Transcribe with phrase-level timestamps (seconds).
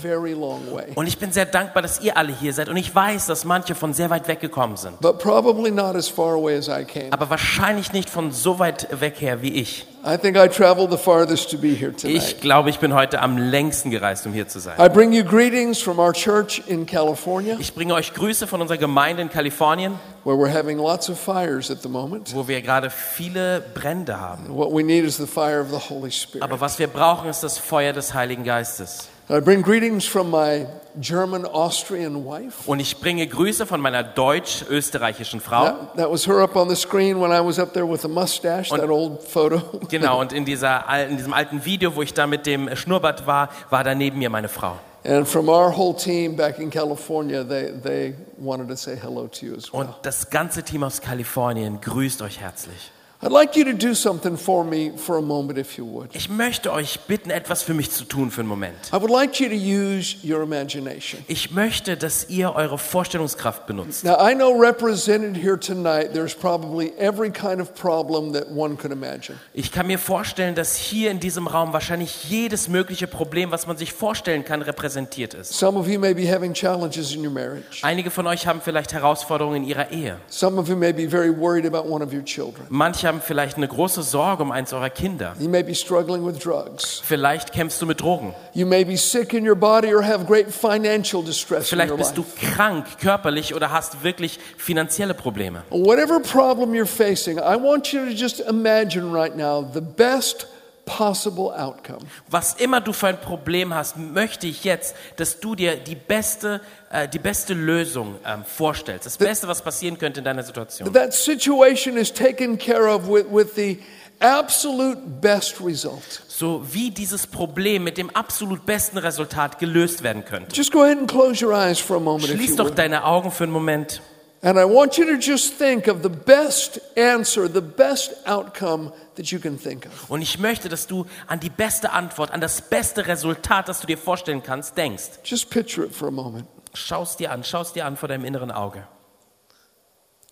[0.00, 0.92] very long way.
[0.94, 2.68] Und ich bin sehr dankbar, dass ihr alle hier seid.
[2.68, 5.00] Und ich weiß, dass manche von sehr weit weggekommen sind.
[5.00, 7.12] But probably not as far away as I came.
[7.12, 9.86] Aber wahrscheinlich nicht von so weit weg her wie ich.
[10.02, 12.16] I think I traveled the farthest to be here tonight.
[12.16, 14.74] Ich glaube, ich bin heute am längsten gereist, um hier zu sein.
[14.80, 18.78] I bring you greetings from our church in California, Ich bringe euch Grüße von unserer
[18.78, 19.92] Gemeinde in Kalifornien,
[20.24, 22.34] where we're having lots of fires at the moment.
[22.34, 24.46] wo wir gerade viele Brände haben.
[24.48, 26.42] What we need is the fire of the Holy Spirit.
[26.42, 29.09] Aber was wir brauchen, ist das Feuer des Heiligen Geistes.
[29.32, 30.66] I bring greetings from my
[30.98, 32.66] German Austrian wife.
[32.66, 35.66] Und ich bringe Grüße von meiner deutsch-österreichischen Frau.
[35.66, 38.08] That, that was her up on the screen when I was up there with a
[38.08, 39.62] mustache, Und- that old photo.
[39.88, 43.50] Genau, und in, dieser, in diesem alten Video, wo ich da mit dem Schnurrbart war,
[43.70, 44.80] war da neben mir meine Frau.
[45.04, 49.46] And from our whole team back in California, they, they wanted to say hello to
[49.46, 49.82] you as well.
[49.82, 52.90] Und das ganze Team aus Kalifornien grüßt euch herzlich.
[53.22, 56.08] I'd like you to do something for me for a moment, if you would.
[56.14, 58.74] Ich möchte euch bitten, etwas für mich zu tun für einen Moment.
[58.94, 61.22] I would like you to use your imagination.
[61.28, 64.04] Ich möchte, dass ihr eure Vorstellungskraft benutzt.
[64.04, 68.90] Now, I know represented here tonight, there's probably every kind of problem that one could
[68.90, 69.36] imagine.
[69.52, 73.76] Ich kann mir vorstellen, dass hier in diesem Raum wahrscheinlich jedes mögliche Problem, was man
[73.76, 75.52] sich vorstellen kann, repräsentiert ist.
[75.52, 77.82] Some of you may be having challenges in your marriage.
[77.82, 80.16] Einige von euch haben vielleicht Herausforderungen in ihrer Ehe.
[80.30, 82.64] Some of you may be very worried about one of your children.
[82.70, 85.34] Manche haben vielleicht eine große Sorge um eins eurer Kinder.
[85.40, 87.02] You may be struggling with drugs.
[87.04, 88.34] Vielleicht kämpfst du mit Drogen.
[88.54, 91.98] You may be sick in your body or have great financial distress in Vielleicht your
[91.98, 92.54] bist du life.
[92.54, 95.64] krank körperlich oder hast wirklich finanzielle Probleme.
[95.70, 100.46] Whatever problem you're facing, I want you to just imagine right now the best
[100.96, 102.00] possible outcome.
[102.28, 106.60] Was immer du für ein Problem hast, möchte ich jetzt, dass du dir die beste,
[106.90, 109.06] äh, die beste Lösung ähm, vorstellst.
[109.06, 110.92] Das Beste, was passieren könnte in deiner Situation.
[110.92, 113.78] That situation is taken care of with, with the
[114.18, 116.22] absolute best result.
[116.26, 120.54] So wie dieses Problem mit dem absolut besten Resultat gelöst werden könnte.
[120.54, 123.04] Just go ahead and close your eyes for a moment if Schließ you doch deine
[123.04, 124.02] Augen für einen Moment.
[124.42, 129.30] And I want you to just think of the best answer, the best outcome that
[129.30, 130.10] you can think of.
[130.10, 133.86] Und ich möchte, dass du an die beste Antwort, an das beste Resultat, das du
[133.86, 135.20] dir vorstellen kannst, denkst.
[135.24, 136.48] Just picture it for a moment.
[136.72, 138.86] Schau es dir an, schau es dir an vor deinem inneren Auge.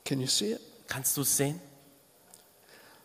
[0.06, 0.60] Can you see it?
[0.86, 1.60] Kannst du es sehen?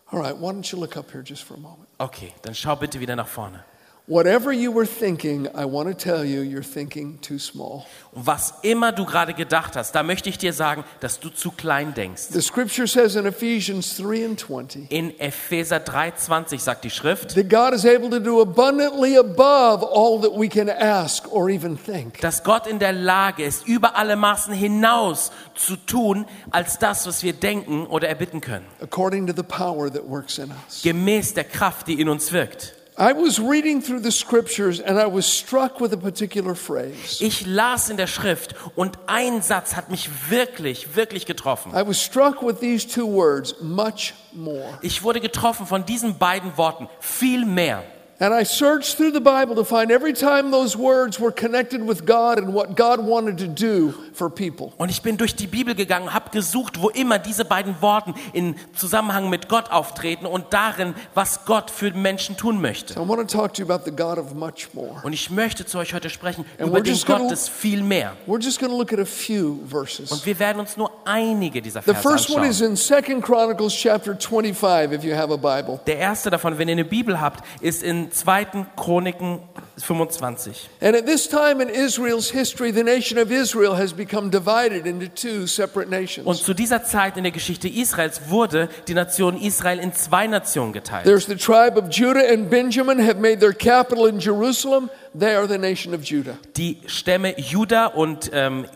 [0.10, 1.90] All right, why don't you look up here just for a moment?
[1.98, 3.66] Okay, dann schau bitte wieder nach vorne.
[4.06, 7.86] Whatever you were thinking, I want to tell you, you're thinking too small.
[8.12, 11.52] Und was immer du gerade gedacht hast, da möchte ich dir sagen, dass du zu
[11.52, 12.24] klein denkst.
[12.32, 17.50] The scripture says in Ephesians 3 and 20 In Epheser 3,20 sagt die Schrift, that
[17.50, 22.20] God is able to do abundantly above all that we can ask or even think.
[22.20, 27.24] dass Gott in der Lage ist, über alle Maßen hinaus zu tun, als das, was
[27.24, 28.66] wir denken oder erbitten können.
[28.82, 30.82] according to the power that works in us.
[30.84, 32.76] Gemäß der Kraft, die in uns wirkt.
[32.98, 37.22] I was reading through the scriptures and I was struck with a particular phrase.
[37.22, 41.72] Ich las in der Schrift und ein Satz hat mich wirklich, wirklich getroffen.
[41.74, 44.78] I was struck with these two words, much more.
[44.82, 47.84] Ich wurde getroffen von diesen beiden Worten, viel mehr.
[48.24, 52.06] And I searched through the Bible to find every time those words were connected with
[52.06, 54.72] God and what God wanted to do for people.
[54.78, 58.56] Und ich bin durch die Bibel gegangen, habe gesucht, wo immer diese beiden Worten in
[58.78, 62.94] Zusammenhang mit Gott auftreten und darin, was Gott für Menschen tun möchte.
[62.94, 65.02] So I want to talk to you about the God of much more.
[65.04, 67.50] Und ich möchte zu euch heute sprechen And über we're den just gonna- Gott des
[67.50, 68.14] viel mehr.
[68.26, 70.14] We're just going to look at a few verses.
[70.14, 73.10] Und wir werden uns nur einige dieser The Verse first one is anschauen.
[73.10, 75.82] in 2 Chronicles chapter 25 if you have a Bible.
[75.88, 78.66] Der erste davon, wenn ihr eine Bibel habt, ist in 2.
[78.78, 79.40] Chroniken
[79.78, 80.70] 25.
[80.82, 85.08] And at this time in Israel's history, the nation of Israel has become divided into
[85.08, 86.44] two separate Und nations.
[86.44, 91.06] zu dieser Zeit in der Geschichte Israels wurde die Nation Israel in zwei Nationen geteilt.
[91.06, 94.90] There's the tribe of Judah and Benjamin have made their capital in Jerusalem.
[95.18, 96.38] They are the nation of Judah.
[96.56, 98.68] Die Stämme Juda und ähm,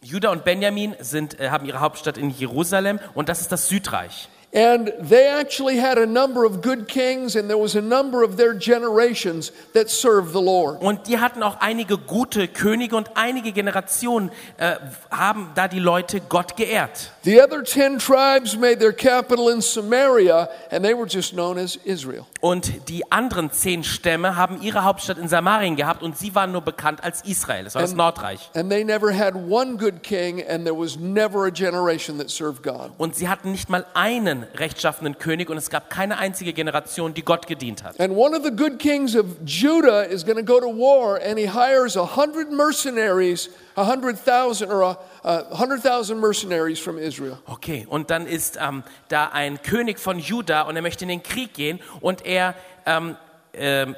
[0.00, 4.28] Juda und Benjamin sind, äh, haben ihre Hauptstadt in Jerusalem und das ist das Südreich.
[4.56, 8.38] And they actually had a number of good kings, and there was a number of
[8.38, 10.80] their generations that served the Lord.
[10.80, 14.76] Und die hatten auch einige gute Könige und einige Generationen äh,
[15.10, 17.10] haben da die Leute Gott geehrt.
[17.24, 21.76] The other 10 tribes made their capital in Samaria, and they were just known as
[21.84, 22.24] Israel.
[22.40, 26.62] Und die anderen zehn Stämme haben ihre Hauptstadt in Samarien gehabt und sie waren nur
[26.62, 27.64] bekannt als Israel.
[27.64, 28.50] Das war das And- Nordreich.
[28.54, 32.62] And they never had one good king, and there was never a generation that served
[32.62, 32.92] God.
[32.96, 37.22] Und sie hatten nicht mal einen rechtschaffenen König und es gab keine einzige Generation, die
[37.22, 37.98] Gott gedient hat.
[38.00, 41.38] And one of the good kings of Judah is going to go to war, and
[41.38, 46.98] he hires a hundred mercenaries, a hundred thousand or a, a hundred thousand mercenaries from
[46.98, 47.38] Israel.
[47.46, 51.22] Okay, und dann ist ähm, da ein König von Juda und er möchte in den
[51.22, 52.54] Krieg gehen und er,
[52.86, 53.16] ähm,
[53.54, 53.96] ähm,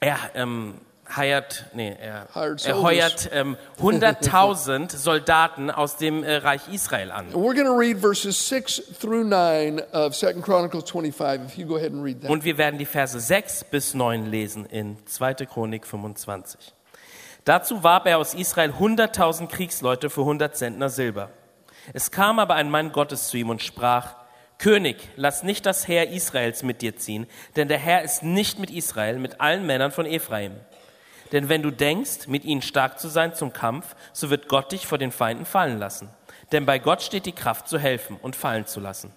[0.00, 0.74] er ähm,
[1.16, 7.26] heiert, nee, er, er heuert ähm, 100.000 Soldaten aus dem äh, Reich Israel an.
[7.26, 11.46] And we're going to read verses 6 through 9 of 2 Chronicles 25.
[11.46, 12.30] If you go ahead and read that.
[12.30, 15.34] Und wir werden die Verse 6 bis 9 lesen in 2.
[15.46, 16.74] Chronik 25.
[17.44, 21.30] Dazu warb er aus Israel 100.000 Kriegsleute für 100 Zentner Silber.
[21.92, 24.16] Es kam aber ein Mann Gottes zu ihm und sprach,
[24.58, 27.26] König, lass nicht das Heer Israels mit dir ziehen,
[27.56, 30.52] denn der Herr ist nicht mit Israel, mit allen Männern von Ephraim.
[31.32, 34.86] Denn wenn du denkst, mit ihnen stark zu sein zum Kampf, so wird Gott dich
[34.86, 36.08] vor den Feinden fallen lassen.
[36.52, 39.12] Denn bei Gott steht die Kraft zu helfen und fallen zu lassen.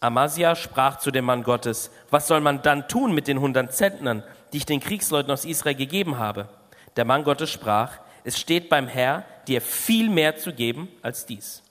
[0.00, 4.22] Amasia sprach zu dem Mann Gottes, was soll man dann tun mit den hundert Zentnern,
[4.52, 6.48] die ich den Kriegsleuten aus Israel gegeben habe?
[6.96, 11.62] Der Mann Gottes sprach, es steht beim Herr, dir viel mehr zu geben als dies.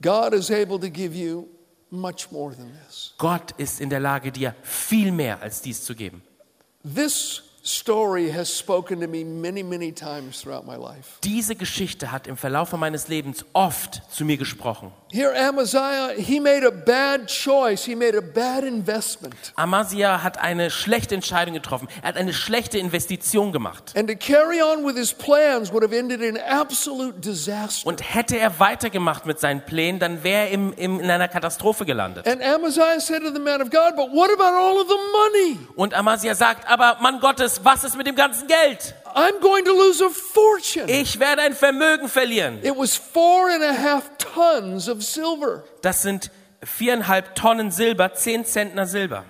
[0.00, 1.46] God is able to give you
[1.90, 3.14] much more than this.
[3.18, 6.22] Gott ist in der Lage, dir viel mehr als dies zu geben.
[6.82, 11.18] This story has spoken to me many, many times throughout my life.
[11.24, 14.92] Diese Geschichte hat im Verlauf meines Lebens oft zu mir gesprochen.
[15.14, 17.84] Here, Amaziah, he made a bad choice.
[17.84, 19.52] He made a bad investment.
[19.54, 21.86] Amasia hat eine schlechte Entscheidung getroffen.
[22.02, 23.92] Er hat eine schlechte Investition gemacht.
[23.96, 27.86] And to carry on with his plans would have ended in absolute disaster.
[27.86, 31.84] Und hätte er weitergemacht mit seinen Plänen, dann wäre er im, im, in einer Katastrophe
[31.84, 32.26] gelandet.
[32.26, 35.60] And Amaziah said to the man of God, But what about all of the money?
[35.76, 38.96] Und Amasia sagt, aber Mann Gottes, was ist mit dem ganzen Geld?
[39.14, 40.88] I'm going to lose a fortune.
[40.88, 42.58] Ich werde ein Vermögen verlieren.
[42.64, 45.62] It was four and a half tons of silver.
[45.82, 46.30] Das sind
[46.64, 49.24] viereinhalb Tonnen Silber, zehn Zentner Silber.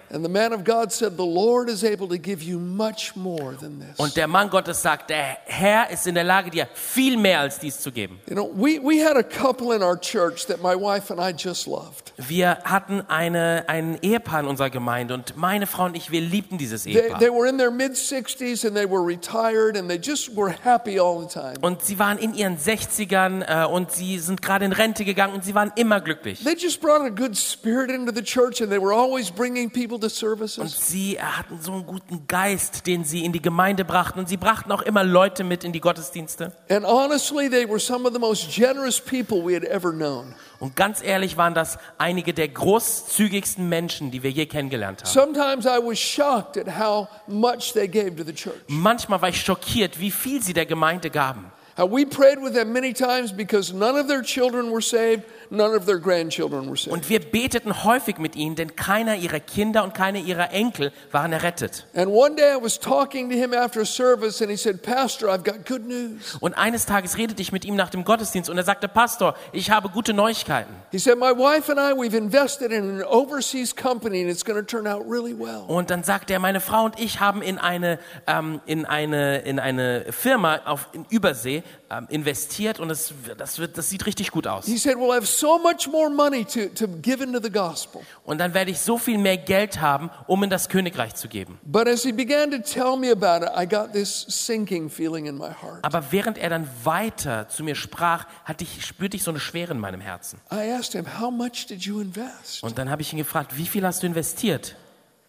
[3.97, 7.59] Und der Mann Gottes sagt, der Herr ist in der Lage, dir viel mehr als
[7.59, 8.21] dies zu geben.
[8.29, 11.33] You know, we, we had a couple in our church that my wife and I
[11.37, 12.13] just loved.
[12.17, 16.59] Wir hatten eine, ein Ehepaar in unserer Gemeinde und meine Frau und ich, wir liebten
[16.59, 17.19] dieses They, Ehepaar.
[17.19, 21.01] they were in their mid 60s and they were retired and they just were happy
[21.01, 21.55] all the time.
[21.61, 25.45] Und sie waren in ihren 60ern äh, und sie sind gerade in Rente gegangen und
[25.45, 26.45] sie waren immer glücklich.
[26.45, 29.99] They just brought a good spirit into the church and they were always bringing people
[29.99, 30.89] to Und services.
[30.91, 34.19] sie hatten so einen guten Geist, den sie in die Gemeinde brachten.
[34.19, 36.53] Und sie brachten auch immer Leute mit in die Gottesdienste.
[36.69, 40.35] And honestly, they were some of the most generous people we had ever known.
[40.61, 45.11] Und ganz ehrlich waren das einige der großzügigsten Menschen, die wir je kennengelernt haben.
[45.11, 48.57] Sometimes I was shocked at how much they gave to the church.
[48.69, 51.51] Manchmal war ich schockiert, wie viel sie der Gemeinde gaben.
[51.77, 55.77] Uh, we prayed with them many times because none of their children were saved, none
[55.77, 56.93] of their grandchildren were saved.
[56.93, 61.33] Und wir beteten häufig mit ihnen, denn keiner ihrer Kinder und keiner ihrer Enkel waren
[61.33, 61.87] errettet.
[61.95, 65.45] And one day I was talking to him after service and he said, Pastor, I've
[65.45, 66.37] got good news.
[66.41, 69.71] Und eines Tages redete ich mit ihm nach dem Gottesdienst und er sagte, Pastor, ich
[69.71, 70.73] habe gute Neuigkeiten.
[70.91, 74.59] He said, My wife and I, we've invested in an overseas company and it's going
[74.59, 75.65] to turn out really well.
[75.67, 79.59] Und dann sagte er, meine Frau und ich haben in eine, ähm, in eine, in
[79.59, 84.47] eine Firma auf, in Übersee ähm, investiert und es, das, wird, das sieht richtig gut
[84.47, 84.67] aus.
[84.67, 88.03] He said, We'll have so much more money to, to give into the gospel.
[88.25, 91.59] Und dann werde ich so viel mehr Geld haben, um in das Königreich zu geben.
[91.65, 95.37] But as he began to tell me about it, I got this sinking feeling in
[95.37, 95.81] my heart.
[95.83, 99.73] Aber während er dann weiter zu mir sprach, hatte ich, spürte ich so eine Schwere
[99.73, 100.41] in meinem Herzen.
[100.53, 102.63] I asked him, How much did you invest?
[102.63, 104.77] Und dann habe ich ihn gefragt, wie viel hast du investiert?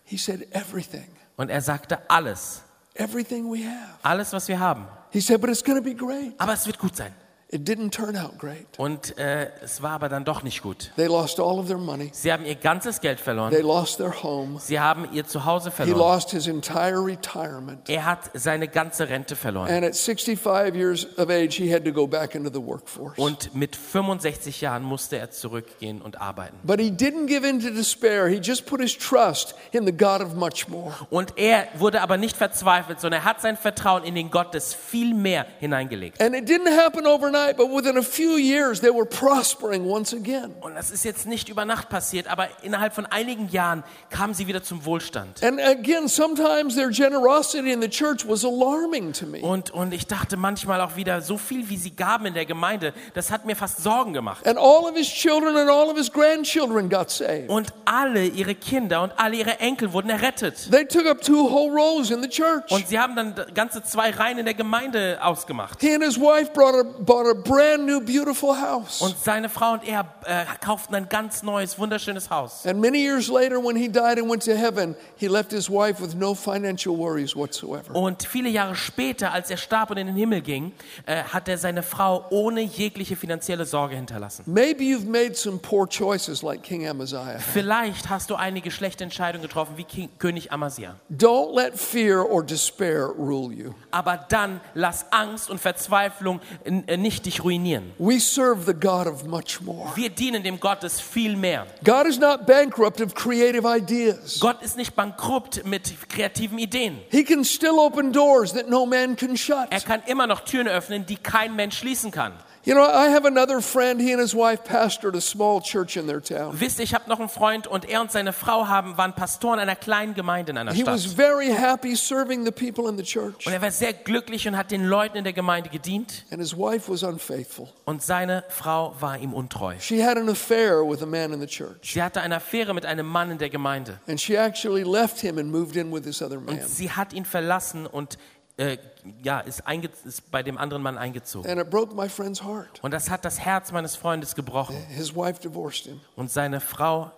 [0.03, 1.07] He said, Everything.
[1.37, 2.61] Und er sagte, alles.
[2.93, 3.99] Everything we have.
[4.03, 4.87] Alles, was wir haben.
[5.11, 6.33] He said, But it's going to be great.
[6.37, 7.13] Aber es wird gut sein.
[7.51, 8.65] It didn't turn out great.
[8.77, 10.91] Und äh, es war aber dann doch nicht gut.
[10.95, 13.51] They lost all of their money, Sie haben ihr ganzes Geld verloren.
[13.51, 15.99] they lost their home, Sie haben ihr Zuhause he verloren.
[15.99, 17.87] lost his entire retirement.
[17.87, 19.69] Er hat seine ganze Rente verloren.
[19.69, 23.17] And at 65 years of age, he had to go back into the workforce.
[23.17, 26.57] Und mit 65 Jahren musste er zurückgehen und arbeiten.
[26.63, 28.27] But he didn't give in to despair.
[28.27, 30.93] He just put his trust in the God of much more.
[31.11, 34.73] Und er wurde aber nicht verzweifelt, sondern er hat sein Vertrauen in den Gott des
[34.73, 36.19] viel mehr hineingelegt.
[36.19, 40.53] And it didn't happen overnight, but within a few years, they were prospering once again.
[40.61, 44.47] Und das ist jetzt nicht über Nacht passiert, aber innerhalb von einigen Jahren kamen sie
[44.47, 45.43] wieder zum Wohlstand.
[45.43, 49.41] And again, sometimes their generosity in the church was alarming to me.
[49.41, 52.93] Und, und ich dachte manchmal auch wieder, so viel wie sie gaben in der Gemeinde,
[53.13, 54.47] das hat mir fast Sorgen gemacht.
[54.47, 57.49] And all of his children and all of his grandchildren got saved.
[57.49, 60.69] Und alle ihre Kinder und alle ihre Enkel wurden errettet.
[60.71, 62.71] They took up two whole rows in the church.
[62.71, 65.81] Und sie haben dann ganze zwei Reihen in der Gemeinde ausgemacht.
[65.81, 69.01] He and his wife brought a, bought bought a brand new, beautiful house.
[69.01, 72.65] Und seine Frau und er äh, kauften ein ganz neues, wunderschönes Haus.
[72.65, 76.01] And many years later, when he died and went to heaven, he left his wife
[76.01, 77.95] with no financial worries whatsoever.
[77.95, 80.73] Und viele Jahre später, als er starb und in den Himmel ging,
[81.05, 84.43] äh, hat er seine Frau ohne jegliche finanzielle Sorge hinterlassen.
[84.45, 87.39] Maybe you've made some poor choices like King Amaziah.
[87.39, 90.95] Vielleicht hast du einige schlechte Entscheidungen getroffen, wie King, König Amasia.
[91.11, 93.73] Don't let fear or despair rule you.
[93.91, 97.93] Aber dann lass Angst und Verzweiflung äh, nicht dich ruinieren.
[97.97, 99.91] We serve the God of much more.
[99.95, 101.67] Wir dienen dem Gott des viel mehr.
[101.83, 104.39] God is not bankrupt of creative ideas.
[104.39, 106.99] Gott ist nicht bankrupt mit kreativen Ideen.
[107.09, 109.85] He can still open doors that no man can Er shut.
[109.85, 112.33] kann immer noch Türen öffnen, die kein Mensch schließen kann.
[112.65, 116.07] You know, I have another friend, he and his wife pastored a small church in
[116.07, 116.59] their town.
[116.59, 119.59] Wisst ihr, ich habe noch einen Freund und er und seine Frau haben, waren Pastoren
[119.59, 121.15] einer kleinen Gemeinde in einer He was Stadt.
[121.15, 123.45] very happy serving the people in the church.
[123.45, 126.25] Und er war sehr glücklich und hat den Leuten in der Gemeinde gedient.
[126.31, 127.69] And his wife was unfaithful.
[127.85, 129.75] Und seine Frau war ihm untreu.
[129.79, 131.93] She had an affair with a man in the church.
[131.93, 133.99] Sie hatte eine Affäre mit einem Mann in der Gemeinde.
[134.07, 136.55] And she actually left him and moved in with this other man.
[136.55, 138.17] Und sie hat ihn verlassen und
[138.57, 138.77] äh,
[139.23, 139.61] ja, ist,
[140.05, 141.49] ist bei dem anderen Mann eingezogen.
[141.49, 142.81] And it broke my friend's heart.
[142.81, 144.75] Und das hat das Herz meines Freundes gebrochen.
[144.89, 146.01] His wife divorced him.
[146.15, 147.11] Und seine Frau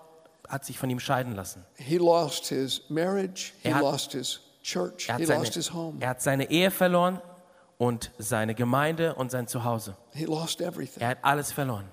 [0.48, 1.64] hat sich von ihm scheiden lassen.
[2.90, 3.84] Marriage, Er hat-
[4.64, 5.44] church, Er seine,
[6.00, 7.22] er hat Ehe verloren
[7.78, 9.96] und seine Gemeinde und sein Zuhause.
[10.14, 11.02] he lost everything.
[11.02, 11.86] Er hat alles verloren.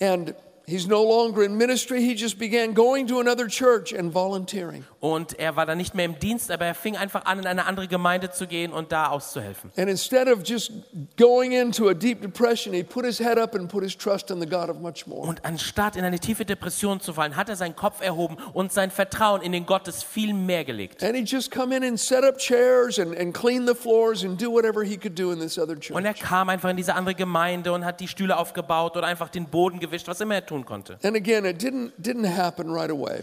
[0.00, 0.34] And
[0.68, 4.84] he's no longer in ministry, he just began going to another church and volunteering.
[5.00, 7.66] Und er war dann nicht mehr im Dienst, aber er fing einfach an, in eine
[7.66, 9.70] andere Gemeinde zu gehen und da auszuhelfen.
[9.76, 10.72] And instead of just
[11.16, 14.40] going into a deep depression, he put his head up and put his trust in
[14.40, 15.26] the God of much more.
[15.26, 18.90] Und anstatt in eine tiefe Depression zu fallen, hat er seinen Kopf erhoben und sein
[18.90, 21.02] Vertrauen in den Gott des viel mehr gelegt.
[21.02, 24.40] And he'd just come in and set up chairs and, and clean the floors and
[24.40, 26.28] do whatever he could do in this other Und er church.
[26.28, 29.78] kam einfach in diese andere Gemeinde und hat die Stühle aufgebaut oder einfach den Boden
[29.78, 30.98] gewischt, was immer er tun konnte.
[31.02, 32.26] Again, didn't, didn't
[32.70, 33.20] right away,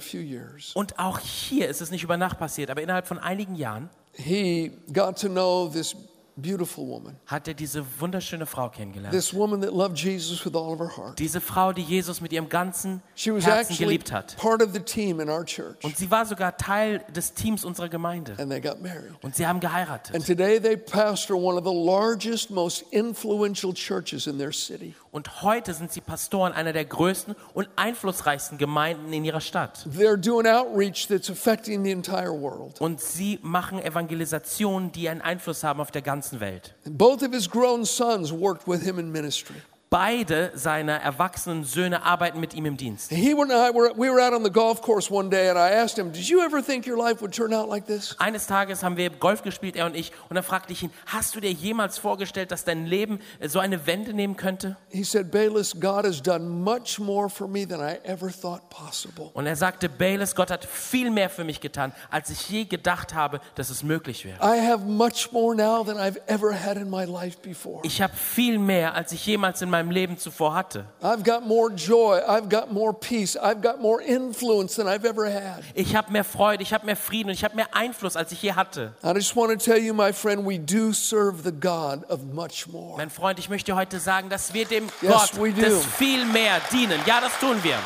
[0.00, 3.54] few years, Und auch hier ist es nicht über Nacht passiert, aber innerhalb von einigen
[3.54, 5.94] Jahren he got to know this
[6.42, 9.12] beautiful woman, hat er diese wunderschöne Frau kennengelernt.
[9.12, 11.18] this woman that loved Jesus with all of her heart.
[11.18, 14.36] Diese Frau, die Jesus mit ihrem ganzen She was Herzen actually geliebt hat.
[14.36, 17.88] part of the team in our church, Und sie war sogar Teil des Teams unserer
[17.88, 18.34] Gemeinde.
[18.38, 19.12] and they got married.
[19.22, 20.14] Und sie haben geheiratet.
[20.14, 24.94] And today they pastor one of the largest, most influential churches in their city.
[25.10, 29.86] Und heute sind sie Pastoren einer der größten und einflussreichsten Gemeinden in ihrer Stadt.
[29.96, 32.78] They're doing outreach that's affecting the entire world.
[32.80, 36.72] Und sie machen Evangelisationen, die einen Einfluss haben auf der ganzen Welt.
[36.84, 39.56] Both of his grown sons worked with him in ministry.
[39.90, 43.10] Beide seiner erwachsenen Söhne arbeiten mit ihm im Dienst.
[43.10, 45.74] He and I were, we were out on the golf course one day, and I
[45.82, 48.14] asked him, Did you ever think your life would turn out like this?
[48.18, 51.34] Eines Tages haben wir Golf gespielt, er und ich, und dann fragte ich ihn, hast
[51.34, 54.76] du dir jemals vorgestellt, dass dein Leben äh, so eine Wende nehmen könnte?
[54.90, 59.30] He said, Bayless, God has done much more for me than I ever thought possible.
[59.32, 63.14] Und er sagte, Bayless, Gott hat viel mehr für mich getan, als ich je gedacht
[63.14, 64.36] habe, dass es möglich wäre.
[64.42, 67.80] I have much more now than I've ever had in my life before.
[67.84, 70.84] Ich habe viel mehr, als ich jemals in meinem Leben zuvor hatte.
[71.02, 72.18] I've got more joy.
[72.26, 73.36] I've got more peace.
[73.36, 75.62] I've got more influence than I've ever had.
[75.74, 78.42] Ich habe mehr Freude, ich habe mehr Frieden und ich habe mehr Einfluss, als ich
[78.42, 78.92] je hatte.
[79.04, 82.66] I just want to tell you, my friend, we do serve the God of much
[82.66, 82.96] more.
[82.96, 87.00] Mein Freund, ich möchte heute sagen, dass wir dem Yes, Gott des viel mehr dienen.
[87.06, 87.78] Ja, das tun wir.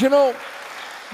[0.00, 0.32] You know,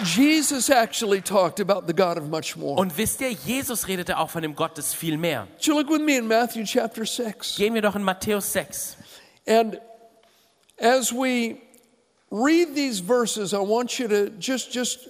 [0.04, 2.78] Jesus actually talked about the God of much more.
[2.78, 5.48] Und wisst ihr, Jesus redete auch von dem Gott des viel mehr.
[5.66, 7.56] Look with me in Matthew chapter 6?
[7.56, 8.96] Gehen wir doch in Matthäus 6.
[9.48, 9.80] And
[10.78, 11.60] as we
[12.30, 15.08] read these verses, I want you to just just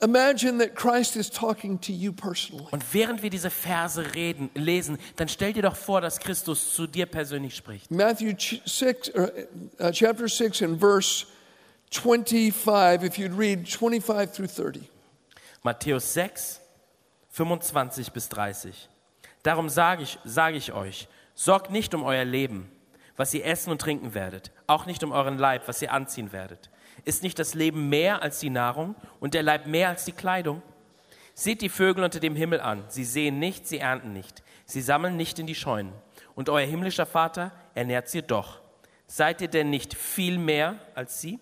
[0.00, 2.66] imagine that Christ is talking to you personally.
[2.70, 6.86] Und während wir diese Verse reden, lesen, dann stell dir doch vor, dass Christus zu
[6.86, 7.90] dir persönlich spricht.
[7.90, 9.32] Matthew ch- 6 or,
[9.80, 11.26] uh, chapter 6 and verse
[11.90, 14.88] 25 if you'd read 25 through 30.
[15.62, 16.60] Matthäus 6,
[17.30, 18.88] 25 bis 30.
[19.42, 22.70] Darum sage ich, sage ich euch, sorgt nicht um euer Leben,
[23.16, 26.70] was ihr essen und trinken werdet, auch nicht um euren Leib, was ihr anziehen werdet.
[27.04, 30.62] Ist nicht das Leben mehr als die Nahrung und der Leib mehr als die Kleidung?
[31.34, 32.84] Seht die Vögel unter dem Himmel an.
[32.88, 34.42] Sie sehen nicht, sie ernten nicht.
[34.66, 35.92] Sie sammeln nicht in die Scheunen.
[36.34, 38.60] Und euer himmlischer Vater ernährt sie doch.
[39.06, 41.38] Seid ihr denn nicht viel mehr als sie?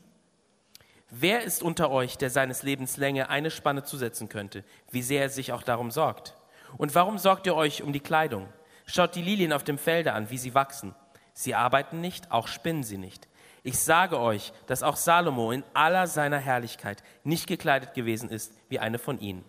[1.11, 5.29] Wer ist unter euch, der seines Lebens Länge eine Spanne zusetzen könnte, wie sehr er
[5.29, 6.35] sich auch darum sorgt?
[6.79, 8.49] Und warum sorgt ihr euch um die Kleidung?
[8.87, 10.95] Schaut die Lilien auf dem Felde an, wie sie wachsen.
[11.35, 13.29] Sie arbeiten nicht, auch spinnen sie nicht.
[13.63, 18.81] Ich sage euch, dass auch Salomo in aller seiner Herrlichkeit nicht gekleidet gewesen ist wie
[18.81, 19.45] eine von ihnen.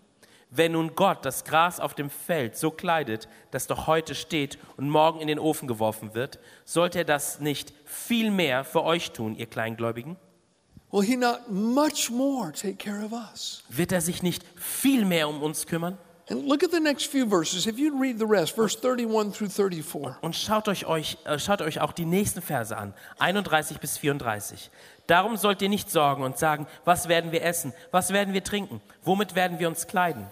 [0.56, 4.88] Wenn nun Gott das Gras auf dem Feld so kleidet, das doch heute steht und
[4.88, 9.36] morgen in den Ofen geworfen wird, sollte er das nicht viel mehr für euch tun,
[9.36, 10.16] ihr Kleingläubigen?
[10.92, 13.64] Will he not much more take care of us?
[13.68, 15.98] Wird er sich nicht viel mehr um uns kümmern?
[16.34, 17.68] And look at the next few verses.
[17.68, 20.16] If you'd read the rest, verse 31 through 34.
[20.22, 24.72] Und schaut euch, euch, äh, schaut euch auch die nächsten Verse an, 31 bis 34.
[25.06, 28.82] Darum sollt ihr nicht sorgen und sagen, was werden wir essen, was werden wir trinken,
[29.04, 30.26] womit werden wir uns kleiden.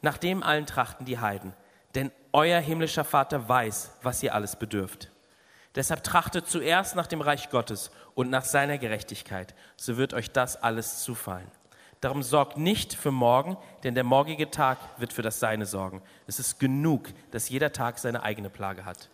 [0.00, 1.52] Nach dem allen trachten die Heiden,
[1.94, 5.10] denn euer himmlischer Vater weiß, was ihr alles bedürft.
[5.74, 10.62] Deshalb trachtet zuerst nach dem Reich Gottes und nach seiner Gerechtigkeit, so wird euch das
[10.62, 11.50] alles zufallen.
[12.00, 16.02] Darum sorgt nicht für morgen, denn der morgige Tag wird für das Seine sorgen.
[16.26, 19.08] Es ist genug, dass jeder Tag seine eigene Plage hat.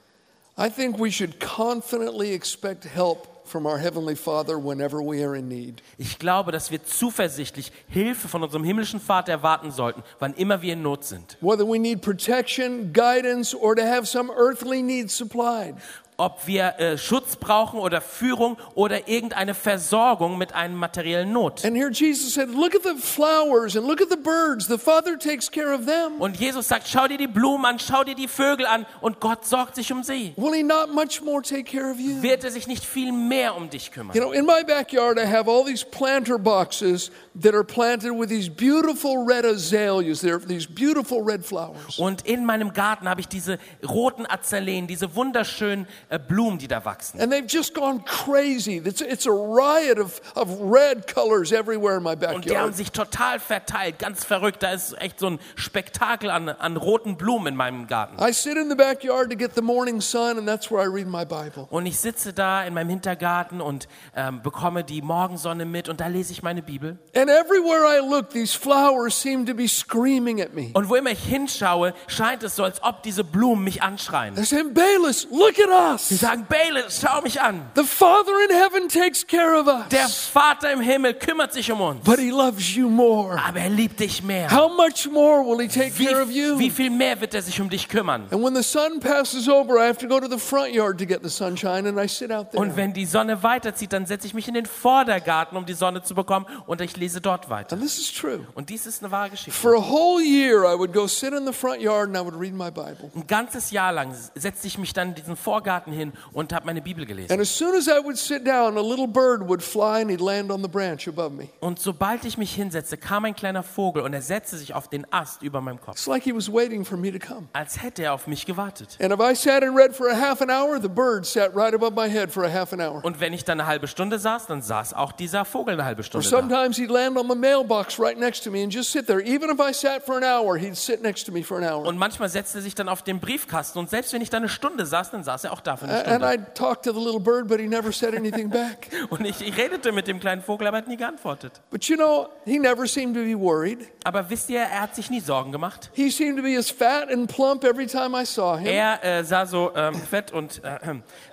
[0.58, 5.48] I think we should confidently expect help from our Heavenly Father whenever we are in
[5.48, 5.82] need.
[5.98, 10.74] Ich glaube, dass wir zuversichtlich Hilfe von unserem himmlischen Vater erwarten sollten, wann immer wir
[10.74, 11.38] in Not sind.
[11.40, 15.76] Whether we need protection, guidance, or to have some earthly needs supplied.
[16.16, 21.64] Ob wir äh, Schutz brauchen oder Führung oder irgendeine Versorgung mit einem materiellen Not.
[21.64, 24.66] And here Jesus said, Look at the flowers and look at the birds.
[24.66, 26.20] The Father takes care of them.
[26.20, 29.46] Und Jesus sagt, schau dir die Blumen an, schau dir die Vögel an und Gott
[29.46, 30.32] sorgt sich um sie.
[30.36, 32.22] Will He not much more take care of you?
[32.22, 34.16] Wird er sich nicht viel mehr um dich kümmern?
[34.16, 38.28] You know, in my backyard, I have all these planter boxes that are planted with
[38.28, 40.20] these beautiful red azaleas.
[40.20, 41.98] They're these beautiful red flowers.
[41.98, 45.86] Und in meinem Garten habe ich diese roten Azaleen, diese wunderschönen
[46.18, 47.20] Blumen, die da wachsen.
[47.20, 48.82] And they've just gone crazy.
[48.84, 52.76] It's, it's a riot of, of red colors everywhere in my Und die haben backyard.
[52.76, 54.62] sich total verteilt, ganz verrückt.
[54.62, 58.16] Da ist echt so ein Spektakel an, an roten Blumen in meinem Garten.
[58.22, 61.06] I sit in the backyard to get the morning sun, and that's where I read
[61.06, 61.66] my Bible.
[61.70, 66.06] Und ich sitze da in meinem Hintergarten und ähm, bekomme die Morgensonne mit und da
[66.08, 66.98] lese ich meine Bibel.
[67.14, 70.70] And everywhere I look, these flowers seem to be screaming at me.
[70.74, 74.34] Und wo immer ich hinschaue, scheint es so, als ob diese Blumen mich anschreien.
[74.34, 76.20] They're saying, Bayless, look at Sie us.
[76.20, 77.60] sagen, Bayless, schau mich an.
[77.74, 81.80] The Father in heaven takes care of Der us, Vater im Himmel kümmert sich um
[81.80, 82.04] uns.
[82.04, 83.38] but He loves you more.
[83.46, 84.50] Aber er liebt dich mehr.
[84.50, 86.58] How much more will He take Wie, care of you?
[86.58, 88.26] wie viel mehr wird er sich um dich kümmern?
[88.30, 91.06] And when the sun passes over, I have to go to the front yard to
[91.06, 92.76] get the sunshine, and I sit out Und there.
[92.76, 96.14] wenn die Sonne weiterzieht, dann setze ich mich in den Vordergarten, um die Sonne zu
[96.14, 97.74] bekommen und ich lese dort weiter.
[97.74, 98.46] And this is true.
[98.54, 99.52] Und dies ist eine wahre Geschichte.
[99.52, 102.38] For a whole year, I would go sit in the front yard and I would
[102.38, 103.10] read my Bible.
[103.14, 106.82] Ein ganzes Jahr lang setzte ich mich dann in diesen Vorgarten hin und habe meine
[106.82, 107.32] Bibel gelesen.
[107.32, 110.20] And as soon as I would sit down, a little bird would fly and he'd
[110.20, 111.48] land on the branch above me.
[111.60, 115.10] Und sobald ich mich hinsetzte, kam ein kleiner Vogel und er setzte sich auf den
[115.10, 117.48] Ast über meinem Kopf, It's like he was waiting for me to come.
[117.54, 118.98] als hätte er auf mich gewartet.
[119.00, 121.74] And if I sat and read for a half an hour, the bird sat right
[121.74, 123.02] above my head for a half an hour.
[123.04, 126.00] Und wenn ich dann eine halbe Stunde saß, dann saß auch dieser Vogel eine halbe
[126.00, 126.38] Or Stunde da.
[126.38, 129.20] sometimes he'd land on the mailbox right next to me and just sit there.
[129.24, 131.86] Even if I sat for an hour, he'd sit next to me for an hour.
[131.86, 134.48] Und manchmal setzte er sich dann auf den Briefkasten und selbst wenn ich da eine
[134.48, 136.26] Stunde saß, dann saß er auch da eine And Stunde.
[136.26, 138.88] I'd talk to the little bird, but he never said anything back.
[139.10, 141.62] Und ich, ich redete mit dem kleinen Vogel, aber er hat nie geantwortet.
[141.70, 143.88] But you know, he never seemed to be worried.
[144.04, 145.90] Aber wisst ihr, er hat sich nie Sorgen gemacht.
[145.94, 148.66] He seemed to be as fat and plump every time I saw him.
[148.66, 150.76] Er äh, sah so ähm, fett und äh,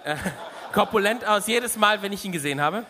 [0.05, 0.15] äh,
[0.71, 2.85] korpulent aus jedes Mal, wenn ich ihn gesehen habe.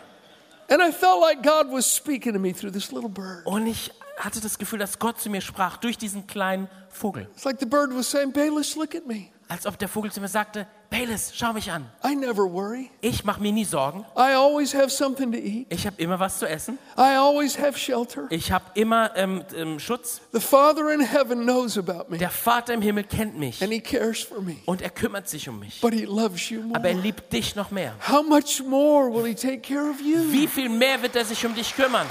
[0.69, 3.45] And I felt like God was speaking to me through this little bird.
[3.45, 7.27] Und ich hatte das Gefühl, dass Gott zu mir sprach durch diesen kleinen Vogel.
[7.33, 9.31] It's like the bird was saying, Bayless, look at me.
[9.51, 11.89] Als ob der Vogel zu mir sagte, Bayless, schau mich an.
[12.05, 12.91] I never worry.
[13.01, 14.05] Ich mache mir nie Sorgen.
[14.15, 15.65] I always have something to eat.
[15.71, 16.77] Ich habe immer was zu essen.
[16.95, 18.27] I always have shelter.
[18.29, 20.21] Ich habe immer ähm, ähm, Schutz.
[20.33, 23.79] The Father in heaven knows about me Der Vater im Himmel kennt mich and he
[23.81, 25.81] cares for me, und er kümmert sich um mich.
[25.81, 27.03] but he loves you Aber er more.
[27.03, 27.93] liebt dich noch mehr.
[28.07, 30.31] How much more will he take care of you?
[30.31, 32.05] Wie viel mehr wird er sich um dich kümmern?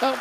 [0.00, 0.14] Now,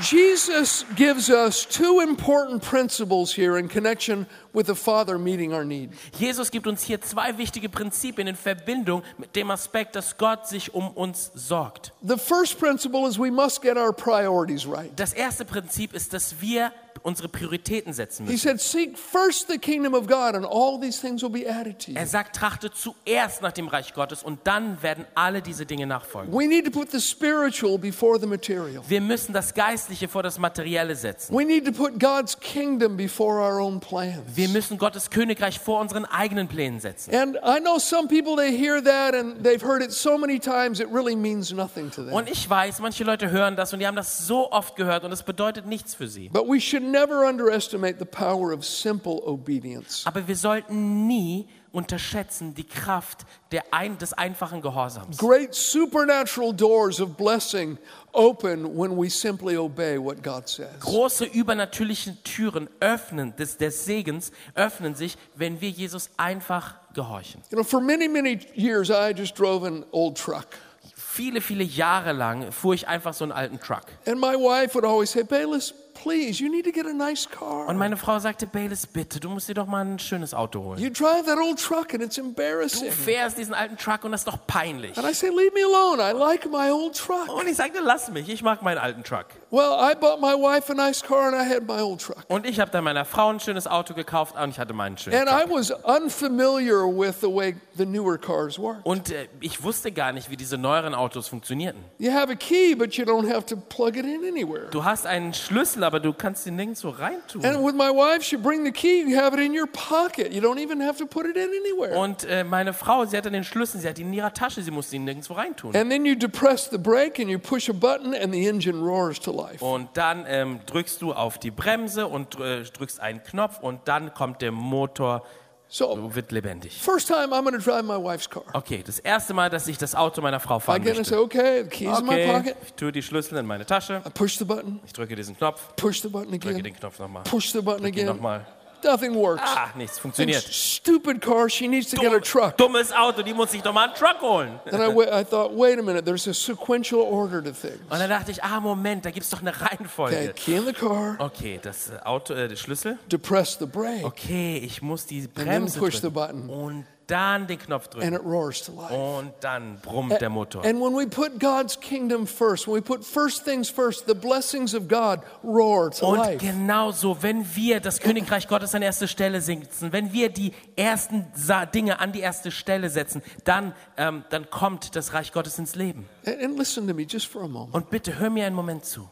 [0.00, 5.90] Jesus gives us two important principles here in connection with the Father meeting our need.
[6.18, 10.74] Jesus gibt uns hier zwei wichtige Prinzipien in Verbindung mit dem Aspekt, dass Gott sich
[10.74, 11.92] um uns sorgt.
[12.02, 14.90] The first principle is we must get our priorities right.
[14.96, 18.58] Das erste Prinzip ist, dass wir unsere Prioritäten setzen He müssen.
[18.58, 21.92] said, Seek first the kingdom of God, and all these things will be added to
[21.92, 21.96] you.
[21.96, 26.32] Er sagt, trachte zuerst nach dem Reich Gottes und dann werden alle diese Dinge nachfolgen.
[26.32, 28.82] We need to put the spiritual before the material.
[28.86, 31.34] Wir müssen das Geistliche vor das Materielle setzen.
[31.34, 34.36] We need to put God's kingdom before our own plans.
[34.40, 37.14] Wir müssen Gottes Königreich vor unseren eigenen Plänen setzen.
[37.14, 40.80] And I know some people, they hear that and they've heard it so many times,
[40.80, 42.14] it really means nothing to them.
[42.14, 45.12] Und ich weiß, manche Leute hören das und die haben das so oft gehört und
[45.12, 46.30] es bedeutet nichts für sie.
[46.30, 50.06] But we should never underestimate the power of simple obedience.
[50.06, 53.26] Aber wir sollten nie unterschätzen die Kraft
[53.70, 55.18] ein, des einfachen Gehorsams.
[55.18, 57.78] Great supernatural doors of blessing
[58.12, 60.80] open when we simply obey what God says.
[60.80, 67.42] Große übernatürliche Türen öffnen des, des Segens öffnen sich, wenn wir Jesus einfach gehorchen.
[67.50, 70.48] You know, for many, many years, I just drove an old truck.
[70.94, 73.86] Viele, viele Jahre lang fuhr ich einfach so einen alten Truck.
[74.06, 77.66] And my wife would always say, Bayless, please, you need to get a nice car.
[77.68, 80.78] Und meine Frau sagte, Bayless, bitte, du musst dir doch mal ein schönes Auto holen.
[80.80, 82.90] You drive that old truck and it's Du embarrassing.
[82.90, 84.96] fährst diesen alten Truck und das ist doch peinlich.
[84.96, 86.00] And I say, leave me alone.
[86.02, 87.28] I like my old truck.
[87.28, 89.26] Und ich sagte, lass mich, ich mag meinen alten Truck.
[89.50, 92.24] Well, I bought my wife a nice car and I had my old truck.
[92.28, 95.16] Und ich habe dann meiner Frau ein schönes Auto gekauft und ich hatte meinen schönen
[95.16, 95.58] And I Truck.
[95.58, 95.70] was
[96.14, 98.78] unfamiliar with the way the newer cars work.
[98.84, 101.82] Und äh, ich wusste gar nicht, wie diese neueren Autos funktionierten.
[101.98, 104.68] You have a key, but you don't have to plug it in anywhere.
[104.70, 107.44] Du hast einen Schlüssel, aber du kannst ihn nirgendwo reintun.
[107.44, 110.32] And with my wife, she bring the key, you have it in your pocket.
[110.32, 111.98] You don't even have to put it in anywhere.
[111.98, 114.70] Und äh, meine Frau, sie hatte den Schlüssel, sie hat ihn in ihrer Tasche, sie
[114.70, 115.74] musste ihn nirgendwo reintun.
[115.74, 119.18] And then you depress the brake and you push a button and the engine roars
[119.20, 119.64] to life.
[119.64, 124.14] Und dann ähm, drückst du auf die Bremse und äh, drückst einen Knopf und dann
[124.14, 125.24] kommt der Motor,
[125.72, 126.72] So, wird lebendig.
[126.82, 128.42] first time I'm going to drive my wife's car.
[128.54, 131.06] Okay, das erste Mal, dass ich das Auto meiner Frau I fahren get in and
[131.06, 131.38] say, möchte.
[131.38, 132.56] okay, the key's in my Okay, pocket.
[132.66, 135.76] ich tue die Schlüssel in meine Tasche, I push the button, ich drücke diesen Knopf,
[135.76, 138.06] push the button drücke again, den Knopf nochmal, push the button drücke again.
[138.06, 138.44] nochmal.
[138.84, 139.42] Nothing works.
[139.44, 140.42] Ah, nichts And funktioniert.
[140.42, 142.56] stupid car, she needs to get a Dumm, truck.
[142.56, 144.58] dummes Auto, die muss sich doch mal einen Truck holen.
[144.70, 147.78] And I, I thought, wait a minute, there's a sequential order to things.
[147.90, 150.32] Und dann dachte ich, ah, Moment, da gibt es doch eine Okay, Reihenfolge.
[150.34, 152.98] key in the car, Okay, das äh, Auto, äh, der Schlüssel.
[153.10, 157.58] depress the brake, Okay, ich muss die then Bremse push the button, Und dann den
[157.58, 158.14] Knopf and drücken.
[158.14, 158.94] it roars to life.
[158.94, 160.64] Und dann brummt der Motor.
[160.64, 164.74] And when we put God's kingdom first, when we put first things first, the blessings
[164.74, 166.38] of God roar to Und life.
[166.38, 171.26] genauso, wenn wir das Königreich Gottes an erste Stelle setzen, wenn wir die ersten
[171.74, 176.08] Dinge an die erste Stelle setzen, dann, ähm, dann kommt das Reich Gottes ins Leben.
[176.26, 177.74] And, and listen to me just for a moment.
[177.74, 179.08] Und bitte hör mir einen Moment zu.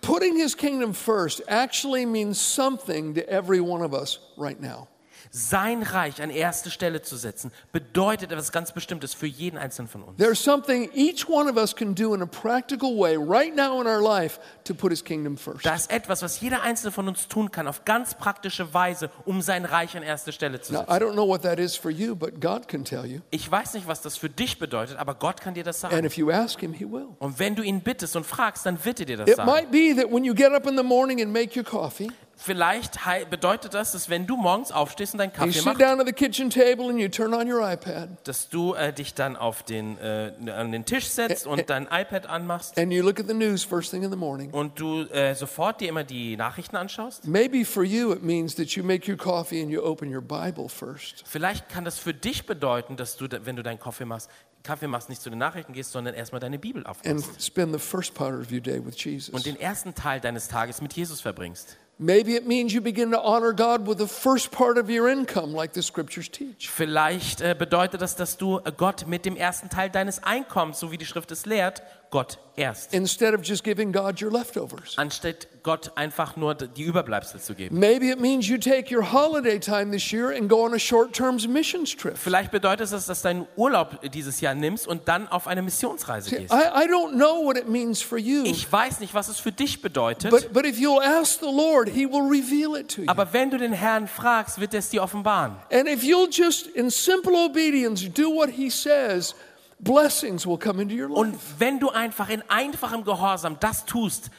[0.00, 4.88] Putting his kingdom first actually means something to every one of us right now.
[5.34, 10.02] Sein Reich an erste Stelle zu setzen, bedeutet etwas ganz Bestimmtes für jeden Einzelnen von
[10.02, 10.18] uns.
[10.18, 13.86] There's something each one of us can do in a practical way right now in
[13.86, 15.64] our life to put his kingdom first.
[15.64, 19.40] Da ist etwas, was jeder Einzelne von uns tun kann, auf ganz praktische Weise, um
[19.40, 20.92] sein Reich an erste Stelle zu Now, setzen.
[20.94, 23.20] I don't know what that is for you, but God can tell you.
[23.30, 26.04] Ich weiß nicht, was das für dich bedeutet, aber Gott kann dir das And sagen.
[26.04, 27.06] if you ask him, he will.
[27.20, 29.50] Und wenn du ihn bittest und fragst, dann wird er dir das It sagen.
[29.50, 32.10] might be that when you get up in the morning and make your coffee,
[32.44, 32.98] Vielleicht
[33.30, 36.12] bedeutet das, dass wenn du morgens aufstehst und deinen Kaffee sit machst, down at the
[36.12, 39.96] kitchen table and you turn on your iPad dass du äh, dich dann auf den,
[39.98, 43.62] äh, an den Tisch setzt und dein iPad anmachst and you look at the news
[43.62, 44.50] first thing in the morning.
[44.50, 47.26] und du äh, sofort dir immer die Nachrichten anschaust.
[47.26, 50.68] Maybe for you it means that you make your coffee and you open your Bible
[50.68, 51.22] first.
[51.26, 54.28] Vielleicht kann das für dich bedeuten, dass du, wenn du deinen Kaffee machst,
[54.62, 57.78] Kaffee machst, nicht zu den Nachrichten gehst, sondern erstmal deine Bibel and aufmachst spend the
[57.78, 59.34] first part of your day with Jesus.
[59.34, 61.76] und den ersten Teil deines Tages mit Jesus verbringst.
[61.98, 65.54] Maybe it means you begin to honor God with the first part of your income,
[65.54, 66.68] like the scriptures teach.
[66.68, 70.98] Vielleicht äh, bedeutet das, dass du Gott mit dem ersten Teil deines Einkommens, so wie
[70.98, 74.98] die Schrift es lehrt, Gott erst, Instead of just giving God your leftovers.
[74.98, 77.78] anstatt Gott einfach nur die Überbleibsel zu geben.
[77.78, 81.14] Maybe it means you take your holiday time this year and go on a short
[81.14, 82.18] term missions trip.
[82.18, 86.36] Vielleicht bedeutet es, dass du deinen Urlaub dieses Jahr nimmst und dann auf eine Missionsreise
[86.36, 86.52] gehst.
[86.52, 89.52] I, I don't know what it means for you, Ich weiß nicht, was es für
[89.52, 93.08] dich bedeutet, but, but if you'll ask the Lord, He will reveal it to you.
[93.08, 95.56] aber wenn du den Herrn fragst, wird er es dir offenbaren.
[95.72, 99.34] And if you'll just, in simple obedience, do what He says,
[99.82, 101.44] blessings will come into your Und life.
[101.58, 104.30] wenn du einfach in einfachem Gehorsam das tust,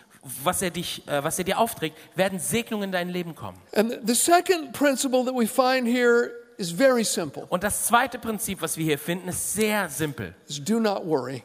[0.43, 3.57] was er, dich, äh, was er dir aufträgt, werden Segnungen in dein Leben kommen.
[3.75, 8.61] And the second principle that we find here is very simple Und das zweite Prinzip,
[8.61, 10.33] was wir hier finden, ist sehr simpel.
[10.47, 11.43] is do not worry.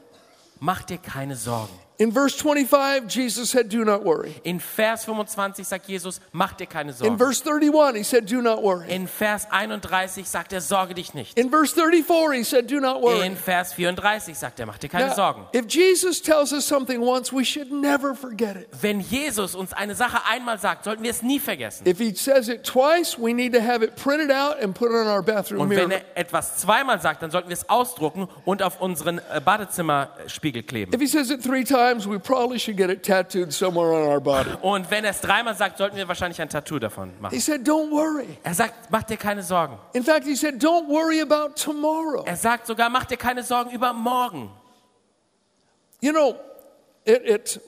[0.61, 1.73] Mach dir keine Sorgen.
[2.01, 4.33] In verse 25, Jesus said, Do not worry.
[4.45, 7.19] In Vers 25 sagt Jesus, mach dir keine In Sorgen.
[7.19, 8.89] verse 31, he said, Do not worry.
[8.89, 11.37] In Vers 31 sagt er, sorge dich nicht.
[11.37, 13.27] In verse 34, he said, Do not worry.
[13.27, 15.47] In Vers 34 sagt er, mach dir keine Now, Sorgen.
[15.53, 18.69] if Jesus tells us something once, we should never forget it.
[18.81, 21.85] Wenn Jesus uns eine Sache einmal sagt, sollten wir es nie vergessen.
[21.85, 24.95] If he says it twice, we need to have it printed out and put it
[24.95, 26.03] on our bathroom Und wenn mirror.
[26.15, 30.95] er etwas zweimal sagt, dann sollten wir es ausdrucken und auf unseren äh, Badezimmerspiegel kleben.
[30.95, 34.21] If he says it three times, we probably should get it tattooed somewhere on our
[34.21, 34.51] body.
[34.63, 37.41] Und wenn er es dreimal sagt, sollten wir wahrscheinlich ein Tattoo davon He machen.
[37.41, 38.39] said, Don't worry.
[38.45, 39.79] Er sagt, mach dir keine Sorgen.
[39.95, 42.25] In fact, he said, Don't worry about tomorrow.
[42.27, 44.51] Er sagt sogar, mach dir keine Sorgen über morgen.
[46.01, 46.37] You know,
[47.05, 47.61] it, it,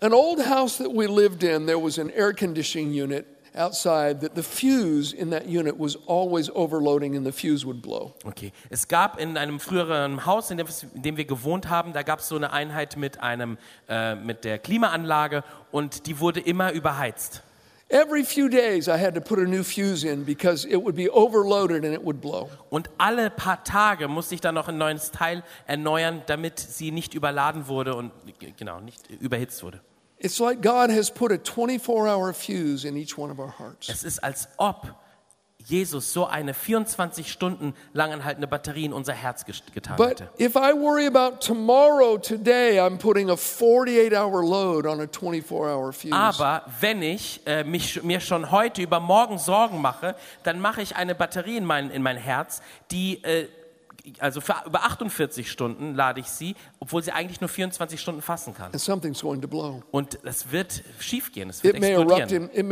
[0.00, 4.34] an old house that we lived in, there was an air conditioning unit, outside that
[4.34, 8.14] the fuse in that unit was always overloading and the fuse would blow.
[8.24, 8.52] Okay.
[8.70, 12.20] Es gab in einem früheren Haus, in dem, in dem wir gewohnt haben, da gab
[12.20, 17.42] es so eine Einheit mit, einem, äh, mit der Klimaanlage und die wurde immer überheizt.
[17.88, 21.10] Every few days, I had to put a new fuse in because it would be
[21.10, 22.48] overloaded and it would blow.
[22.70, 27.12] Und alle paar Tage musste ich dann noch ein neues Teil erneuern, damit sie nicht
[27.12, 28.10] überladen wurde und
[28.56, 29.82] genau, nicht überhitzt wurde.
[30.22, 33.88] It's like God has put a 24 hour fuse in each one of our hearts.
[33.88, 34.94] Es ist, als ob
[35.64, 40.28] Jesus so eine 24 Stunden lang anhaltende Batterie in unser Herz getan But hätte.
[40.38, 45.68] if I worry about tomorrow, today, I'm putting a 48 hour load on a 24
[45.68, 46.12] hour fuse.
[46.12, 50.96] Aber wenn ich äh, mich, mir schon heute über morgen Sorgen mache, dann mache ich
[50.96, 53.48] eine Batterie in mein, in mein Herz, die, äh,
[54.18, 58.54] also für über 48 Stunden lade ich sie, obwohl sie eigentlich nur 24 Stunden fassen
[58.54, 58.72] kann.
[58.72, 59.82] and something's going to blow.
[59.90, 62.50] Und es wird schiefgehen, es wird It explodieren.
[62.52, 62.66] in.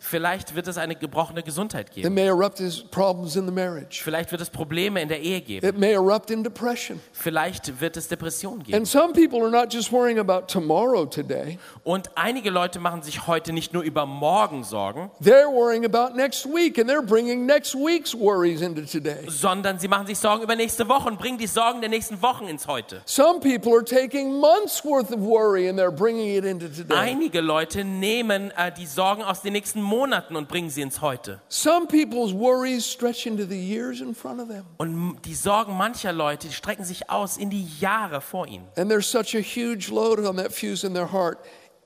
[0.00, 2.14] Vielleicht wird es eine gebrochene Gesundheit It geben.
[2.14, 4.02] may erupt as problems in the marriage.
[4.02, 5.66] Vielleicht wird es Probleme in der Ehe geben.
[5.66, 7.00] It may erupt in depression.
[7.12, 8.76] Vielleicht wird es Depressionen geben.
[8.78, 13.26] And some people are not just worrying about tomorrow today, Und einige Leute machen sich
[13.26, 17.74] heute nicht nur über morgen Sorgen, they're worrying about next week and they're bringing next
[17.74, 19.24] week's worries into today.
[19.28, 22.46] sondern sie machen sich Sorgen über nächste Woche und bringen die Sorgen der nächsten Wochen
[22.46, 23.02] ins Heute.
[23.04, 26.94] Some people are taking months worth of worry and they're bringing it into today.
[26.94, 31.40] Einige Leute nehmen äh, die Sorgen aus den nächsten Monaten und bringen sie ins Heute.
[31.48, 34.64] Some people's worries stretch into the years in front of them.
[34.78, 38.68] Und die Sorgen mancher Leute strecken sich aus in die Jahre vor ihnen.
[38.76, 41.38] And there's such a huge load on that fuse in their heart,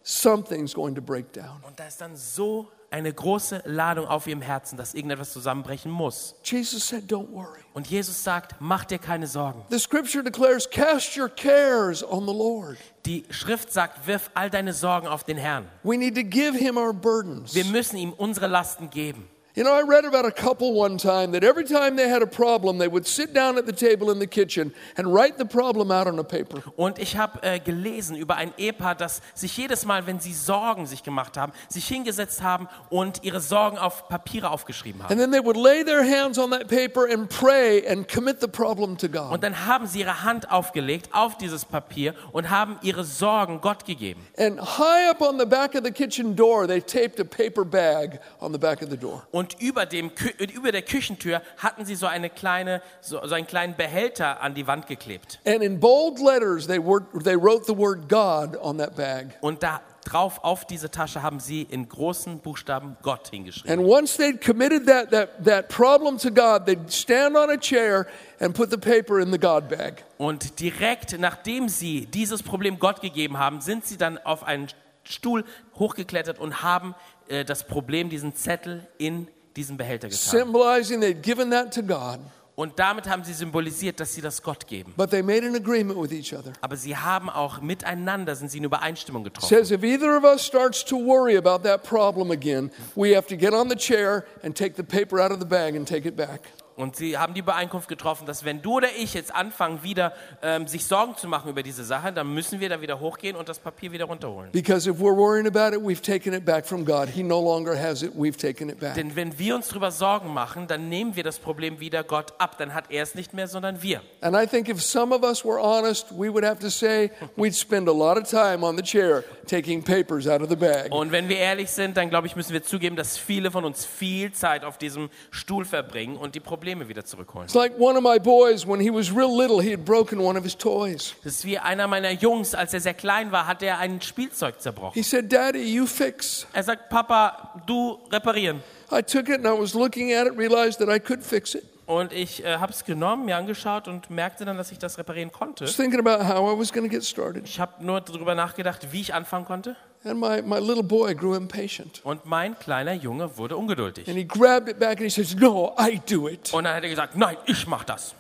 [0.07, 1.61] something's going to break down.
[1.67, 6.37] Und da ist dann so eine große Ladung auf ihrem Herzen, dass irgendetwas zusammenbrechen muss.
[6.45, 7.61] Jesus said, Don't worry.
[7.75, 9.65] Und Jesus sagt, mach dir keine Sorgen.
[9.69, 12.79] The scripture declares, Cast your cares on the Lord.
[13.05, 15.69] Die Schrift sagt, wirf all deine Sorgen auf den Herrn.
[15.83, 17.55] We need to give him our burdens.
[17.55, 19.29] Wir müssen ihm unsere Lasten geben.
[19.57, 22.27] You know, I read about a couple one time that every time they had a
[22.27, 25.91] problem, they would sit down at the table in the kitchen and write the problem
[25.91, 26.63] out on a paper.
[26.77, 30.85] Und ich habe äh, gelesen über ein Ehepaar, das sich jedes Mal, wenn sie Sorgen
[30.85, 35.11] sich gemacht haben, sich hingesetzt haben und ihre Sorgen auf Papiere aufgeschrieben haben.
[35.11, 38.49] And then they would lay their hands on that paper and pray and commit the
[38.49, 39.33] problem to God.
[39.33, 43.87] Und dann haben sie ihre Hand aufgelegt auf dieses Papier und haben ihre Sorgen Gott
[43.87, 44.21] gegeben.
[44.37, 48.21] And high up on the back of the kitchen door, they taped a paper bag
[48.39, 49.27] on the back of the door.
[49.33, 50.11] Und über, dem,
[50.55, 54.87] über der Küchentür hatten sie so, eine kleine, so einen kleinen Behälter an die Wand
[54.87, 55.41] geklebt.
[55.47, 59.37] And in bold letters, they, were, they wrote the word God on that bag.
[59.41, 63.79] Und da drauf auf diese Tasche haben sie in großen Buchstaben Gott hingeschrieben.
[63.79, 68.07] And once they'd committed that, that, that problem to God, they'd stand on a chair
[68.41, 70.05] and put the paper in the God bag.
[70.19, 74.69] Und direkt nachdem sie dieses Problem Gott gegeben haben, sind sie dann auf einen
[75.05, 75.45] Stuhl
[75.79, 76.95] hochgeklettert und haben
[77.29, 80.19] äh, das Problem, diesen Zettel in diesen Behälter getan.
[80.31, 82.21] symbolizing they'd given that to God,
[82.59, 84.95] Und damit haben sie symbolisiert, dass sie das Gott geben.
[84.97, 86.53] but they made an agreement with each other.
[86.63, 89.49] Aber sie haben auch miteinander, sind sie in Übereinstimmung getroffen.
[89.49, 93.37] Says if either of us starts to worry about that problem again, we have to
[93.37, 96.17] get on the chair and take the paper out of the bag and take it
[96.17, 96.41] back.
[96.77, 100.13] Und sie haben die Übereinkunft getroffen, dass wenn du oder ich jetzt anfangen, wieder
[100.43, 103.49] ähm, sich Sorgen zu machen über diese Sache, dann müssen wir da wieder hochgehen und
[103.49, 104.53] das Papier wieder runterholen.
[104.53, 107.09] Because if we're worrying about it, we've taken it back from God.
[107.09, 108.95] He no longer has it, we've taken it back.
[108.95, 112.59] Denn wenn wir uns darüber Sorgen machen, dann nehmen wir das Problem wieder Gott ab.
[112.59, 114.03] Dann hat er es nicht mehr, sondern wir.
[114.21, 117.55] And I think if some of us were honest, we would have to say we'd
[117.55, 120.93] spend a lot of time on the chair taking papers out of the bag.
[120.93, 123.87] Und wenn wir ehrlich sind, dann glaube ich, müssen wir zugeben, dass viele von uns
[123.87, 127.47] viel Zeit auf diesem Stuhl verbringen und die Probleme wieder zurückholen.
[127.47, 130.39] It's like one of my boys, when he was real little, he had broken one
[130.39, 131.15] of his toys.
[131.23, 134.61] Das ist wie einer meiner Jungs, als er sehr klein war, hat er ein Spielzeug
[134.61, 134.95] zerbrochen.
[134.95, 136.47] He said, Daddy, you fix.
[136.53, 138.63] Er sagt, Papa, du reparieren.
[138.91, 141.65] I took it and I was looking at it, realized that I could fix it.
[141.87, 145.31] Und ich äh, habe es genommen, mir angeschaut und merkte dann, dass ich das reparieren
[145.31, 145.65] konnte.
[145.65, 147.45] I was thinking about how I was going to get started.
[147.47, 149.77] Ich habe nur darüber nachgedacht, wie ich anfangen konnte.
[150.07, 152.01] And my, my little boy grew impatient.
[152.05, 154.07] Und mein kleiner Junge wurde ungeduldig.
[154.09, 156.53] And he grabbed it back and he says, No, I do it.
[156.55, 158.15] Und dann hat er gesagt, nein, ich mach das.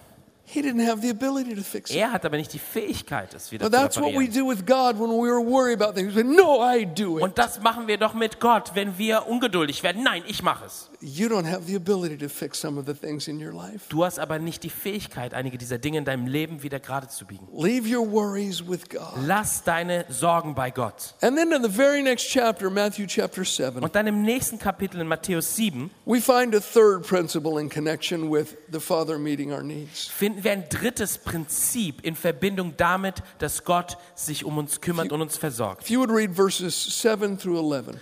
[0.49, 1.97] He didn't have the ability to fix it.
[1.97, 4.35] Er hat aber nicht die Fähigkeit, es wieder But zu that's what we reparieren.
[4.35, 6.15] do with God when we are worried about things.
[6.15, 7.25] We say, No, I do it.
[7.25, 10.03] Und das machen wir doch mit Gott, wenn wir ungeduldig werden.
[10.05, 10.89] Nein, ich mache es.
[11.01, 13.87] You don't have the ability to fix some of the things in your life.
[13.89, 17.27] Du hast aber nicht die Fähigkeit, einige dieser Dinge in deinem Leben wieder gerade zu
[17.27, 17.47] biegen.
[17.53, 19.13] Leave your worries with God.
[19.27, 21.15] Lass deine Sorgen bei Gott.
[21.21, 25.01] And then in the very next chapter, Matthew chapter 7, Und dann im nächsten Kapitel
[25.01, 29.63] in Matthäus 7 we find a third principle in connection with the Father meeting our
[29.63, 30.09] needs.
[30.09, 35.21] finden wir ein drittes Prinzip in Verbindung damit, dass Gott sich um uns kümmert und
[35.21, 35.83] uns versorgt.
[35.83, 37.97] If you would read verses 7 through 11.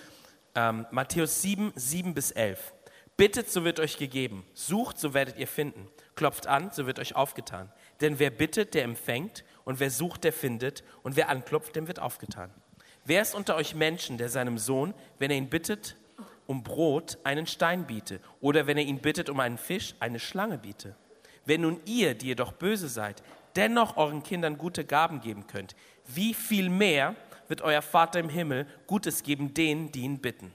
[0.57, 2.59] Ähm, Matthäus 7, 7 bis 11.
[3.17, 4.45] Bittet, so wird euch gegeben.
[4.55, 5.89] Sucht, so werdet ihr finden.
[6.17, 7.71] Klopft an, so wird euch aufgetan.
[8.01, 9.45] Denn wer bittet, der empfängt.
[9.65, 10.83] Und wer sucht, der findet.
[11.03, 12.51] Und wer anklopft, dem wird aufgetan.
[13.05, 15.97] Wer ist unter euch Menschen, der seinem Sohn, wenn er ihn bittet
[16.47, 18.21] um Brot, einen Stein biete?
[18.41, 20.97] Oder wenn er ihn bittet um einen Fisch, eine Schlange biete?
[21.45, 23.23] Wenn nun ihr, die ihr doch böse seid,
[23.57, 27.15] dennoch euren Kindern gute Gaben geben könnt, wie viel mehr
[27.49, 30.53] wird euer Vater im Himmel Gutes geben denen, die ihn bitten?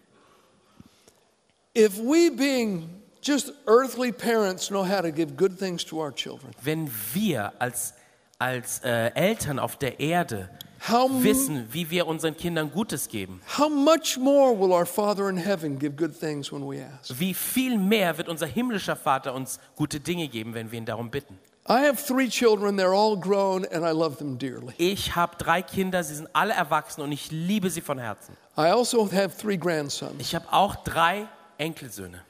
[1.79, 2.89] If we, being
[3.21, 7.93] just earthly parents, know how to give good things to our children, Wenn wir als,
[8.37, 10.49] als äh, Eltern auf der Erde
[10.89, 15.37] how, wissen, wie wir unseren Kindern Gutes geben, how much more will our Father in
[15.37, 17.17] heaven give good things when we ask?
[17.17, 21.09] wie viel mehr wird unser himmlischer Vater uns gute Dinge geben, wenn wir ihn darum
[21.09, 21.39] bitten?
[21.65, 24.73] I have three children, they're all grown, and I love them dearly.
[24.77, 28.35] Ich habe drei Kinder, sie sind alle erwachsen und ich liebe sie von Herzen.
[28.57, 30.15] I also have three grandsons.
[30.17, 32.25] Ich habe auch drei Enkelsöhne.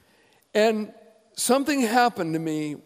[0.53, 0.91] And
[1.35, 2.77] something happened to me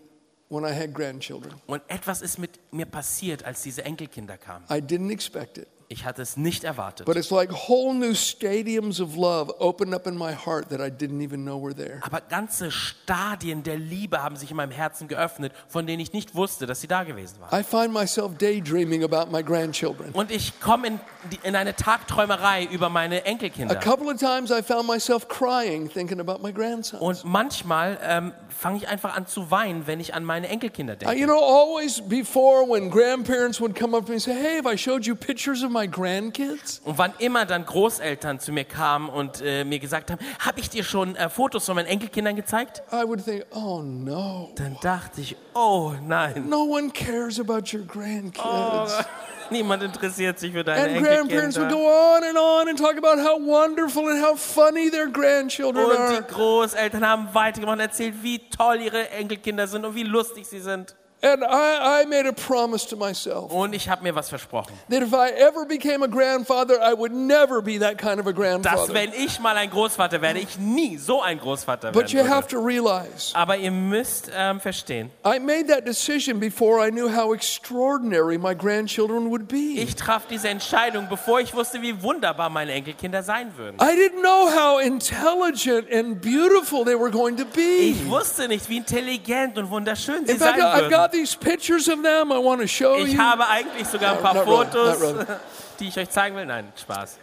[0.49, 1.53] when I had grandchildren.
[1.65, 4.65] Und etwas ist mit mir passiert, als diese Enkelkinder kamen.
[4.69, 5.67] I didn't expect it.
[5.93, 7.05] Ich hatte es nicht erwartet.
[7.05, 10.89] But it's like whole new stadiums of love opened up in my heart that I
[10.89, 11.99] didn't even know were there.
[12.01, 16.33] Aber ganze Stadien der Liebe haben sich in meinem Herzen geöffnet, von denen ich nicht
[16.33, 17.59] wusste, dass sie da gewesen waren.
[17.59, 20.09] I find myself daydreaming about my grandchildren.
[20.13, 20.99] Und ich komme in,
[21.43, 23.75] in eine Tagträumerei über meine A Enkelkinder.
[23.75, 27.01] couple of times I found myself crying thinking about my grandsons.
[27.01, 31.11] Und manchmal ähm, fange ich einfach an zu weinen, wenn ich an meine Enkelkinder Uh,
[31.11, 31.25] you denke.
[31.27, 34.75] know, always before when grandparents would come up to me and say, Hey, have I
[34.77, 36.81] showed you pictures of my grandkids?
[36.83, 40.69] Und wann immer dann Großeltern zu mir kamen und äh, mir gesagt haben, habe ich
[40.69, 42.81] dir schon äh, Fotos von meinen Enkelkindern gezeigt?
[42.91, 47.83] I would think, Oh no, Dann dachte ich, oh nein, no one cares about your
[47.85, 49.05] grandkids.
[49.49, 51.75] niemand interessiert sich für deine And grandparents would Enkelkinder.
[51.75, 56.17] go on and on and talk about how wonderful and how funny their grandchildren Und
[56.17, 60.59] die Großeltern haben weitergemacht und erzählt, wie toll ihre Enkelkinder sind und wie lustig sie
[60.59, 60.95] sind.
[61.23, 65.01] And I, I made a promise to myself Und ich habe mir was versprochen, that
[65.01, 68.35] if I ever became a grandfather, I would never be that kind of a dass
[68.35, 68.93] grandfather.
[68.93, 72.59] wenn ich mal ein Großvater werde, ich nie so ein Großvater But you have to
[72.59, 78.37] realize, Aber ihr müsst ähm, verstehen, I made that decision before I knew how extraordinary
[78.37, 79.79] my grandchildren would be.
[79.79, 83.77] ich traf diese Entscheidung, bevor ich wusste, wie wunderbar meine Enkelkinder sein würden.
[83.79, 87.61] I didn't know how intelligent and beautiful they were going to be.
[87.61, 91.12] Ich wusste nicht, wie intelligent und wunderschön sie In fact, sein got würden.
[91.13, 93.19] These pictures of them I want to show Ich you.
[93.19, 95.25] habe eigentlich sogar ein paar really, Fotos, not really.
[95.79, 96.45] die ich euch zeigen will.
[96.45, 97.17] Nein, Spaß.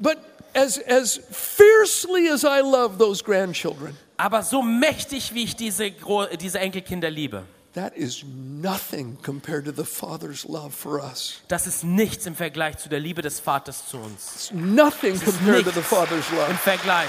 [0.00, 0.18] But
[0.54, 6.26] as, as fiercely as I love those grandchildren, Aber so mächtig, wie ich diese, Gro
[6.26, 7.44] diese Enkelkinder liebe,
[7.74, 11.40] that is nothing compared to the Father's love for us.
[11.48, 14.34] das ist nichts im Vergleich zu der Liebe des Vaters zu uns.
[14.34, 16.54] It's nothing compared to the Father's Im love.
[16.54, 17.08] Vergleich.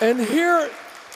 [0.00, 0.70] And here,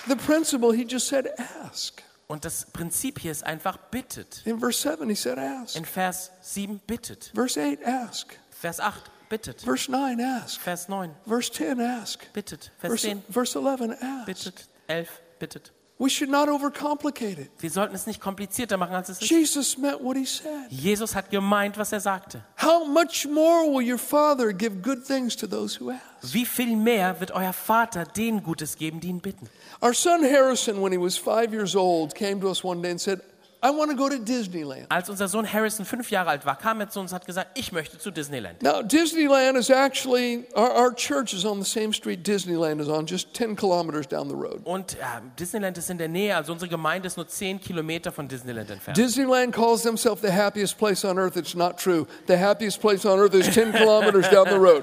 [0.06, 1.28] the principle, he just said,
[1.64, 2.02] ask.
[2.26, 4.42] Und das Prinzip hier ist einfach bittet.
[4.46, 5.76] In verse 7, he said, ask.
[5.76, 7.30] In Vers 7 bittet.
[7.34, 8.38] Verse 8, ask.
[8.50, 9.60] Vers 8 bittet.
[9.62, 10.60] Verse 9, ask.
[10.60, 12.32] Vers 9 Verse 10, ask.
[12.32, 12.72] bittet.
[12.78, 14.26] Vers Verse, 10 verse 11, ask.
[14.26, 14.68] bittet.
[14.88, 15.72] 11 bittet.
[15.96, 17.50] We should not overcomplicate it.
[17.60, 19.30] Wir sollten es nicht komplizierter machen, als es ist.
[19.30, 20.68] Jesus meant what he said.
[20.68, 22.42] Jesus hat gemeint, was er sagte.
[22.60, 26.02] How much more will your Father give good things to those who ask?
[26.34, 29.48] Wie viel mehr wird euer Vater denen Gutes geben, die ihn bitten?
[29.80, 33.00] Our son Harrison, when he was five years old, came to us one day and
[33.00, 33.20] said,
[33.64, 34.84] I want to go to Disneyland.
[34.90, 37.52] Als unser Sohn Harrison fünf Jahre alt war, kam er zu uns und hat gesagt,
[37.54, 38.62] ich möchte zu Disneyland.
[38.62, 43.06] Now, Disneyland is actually, our, our church is on the same street Disneyland is on,
[43.06, 44.60] just 10 kilometers down the road.
[44.64, 45.06] Und äh,
[45.38, 48.98] Disneyland ist in der Nähe, also unsere Gemeinde ist nur zehn Kilometer von Disneyland entfernt.
[48.98, 51.36] Disneyland calls themselves the happiest place on earth.
[51.36, 52.06] It's not true.
[52.26, 54.82] The happiest place on earth is 10 kilometers down the road.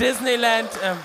[0.00, 0.96] Disneyland ähm,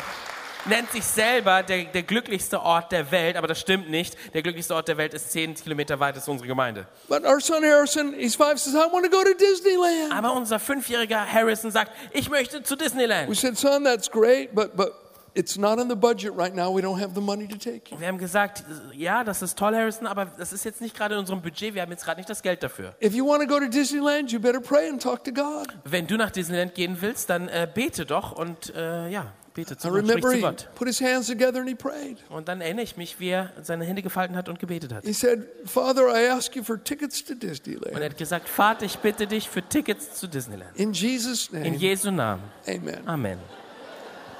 [0.65, 4.15] nennt sich selber der, der glücklichste Ort der Welt, aber das stimmt nicht.
[4.33, 6.85] Der glücklichste Ort der Welt ist zehn Kilometer weit, ist unsere Gemeinde.
[7.07, 10.13] But our son Harrison, he's five, says, I want to go to Disneyland.
[10.13, 13.35] Aber unser fünfjähriger Harrison sagt, ich möchte zu We Disneyland.
[13.35, 14.93] said, son, that's great, but, but
[15.33, 16.75] it's not in the budget right now.
[16.75, 17.97] We don't have the money to take.
[17.97, 21.19] Wir haben gesagt, ja, das ist toll, Harrison, aber das ist jetzt nicht gerade in
[21.21, 22.95] unserem Budget, wir haben jetzt gerade nicht das Geld dafür.
[23.01, 25.67] If you want to go to Disneyland, you better pray and talk to God.
[25.85, 29.77] Wenn du nach Disneyland gehen willst, dann äh, bete doch und äh, ja, bete I
[29.77, 30.69] zu Gott, sprich remember zu he Gott.
[30.75, 32.17] put his hands together and he prayed.
[32.29, 35.03] Und dann erinnere ich mich, wie er seine Hände gefalten hat und gebetet hat.
[35.05, 38.03] He said, Father, I ask you for tickets to Und er Disneyland.
[38.03, 40.71] hat gesagt, Vater, ich bitte dich für Tickets zu Disneyland.
[40.77, 42.43] In Jesus' In name, Jesu Namen.
[42.67, 43.07] amen.
[43.07, 43.37] Amen.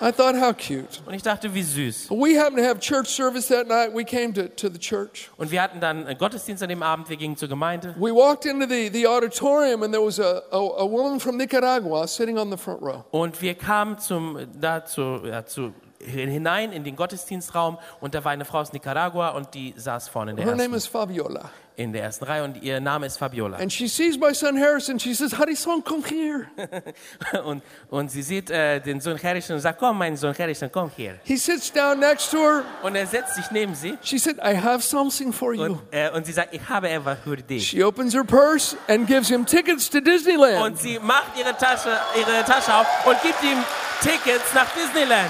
[0.02, 1.00] I thought, how cute.
[1.06, 2.10] Und ich dachte, wie süß.
[2.10, 3.94] We happened to have church service that night.
[3.94, 5.30] We came to, to the church.
[5.38, 7.96] Und wir hatten dann einen Gottesdienst an dem Abend, wir gingen zur Gemeinde.
[8.00, 12.08] We walked into the, the auditorium, and there was a, a, a woman from Nicaragua
[12.08, 13.04] sitting on the front row.
[13.12, 15.72] Und wir kamen zum, da zu, ja, zu,
[16.06, 20.32] hinein in den Gottesdienstraum und da war eine Frau aus Nicaragua und die saß vorne
[20.32, 21.50] in der, Her name ersten, is Fabiola.
[21.82, 23.58] In der ersten Reihe und ihr Name ist Fabiola.
[23.58, 25.00] And she sees my son Harrison.
[25.00, 26.48] She says, Harrison, come here.
[27.44, 30.92] Und, und sie sieht äh, den Sohn Harrison und sagt, komm mein Sohn Harrison, komm
[30.96, 31.20] hier.
[31.24, 32.64] He sits down next to her.
[32.84, 35.64] Und er setzt sich neben sie She said, I have something for you.
[35.64, 37.70] und, äh, und sie sagt, ich habe etwas für dich.
[37.70, 40.64] She opens her purse and gives him tickets to Disneyland.
[40.64, 43.58] Und sie macht ihre Tasche, ihre Tasche auf und gibt ihm
[44.02, 45.30] Tickets nach Disneyland.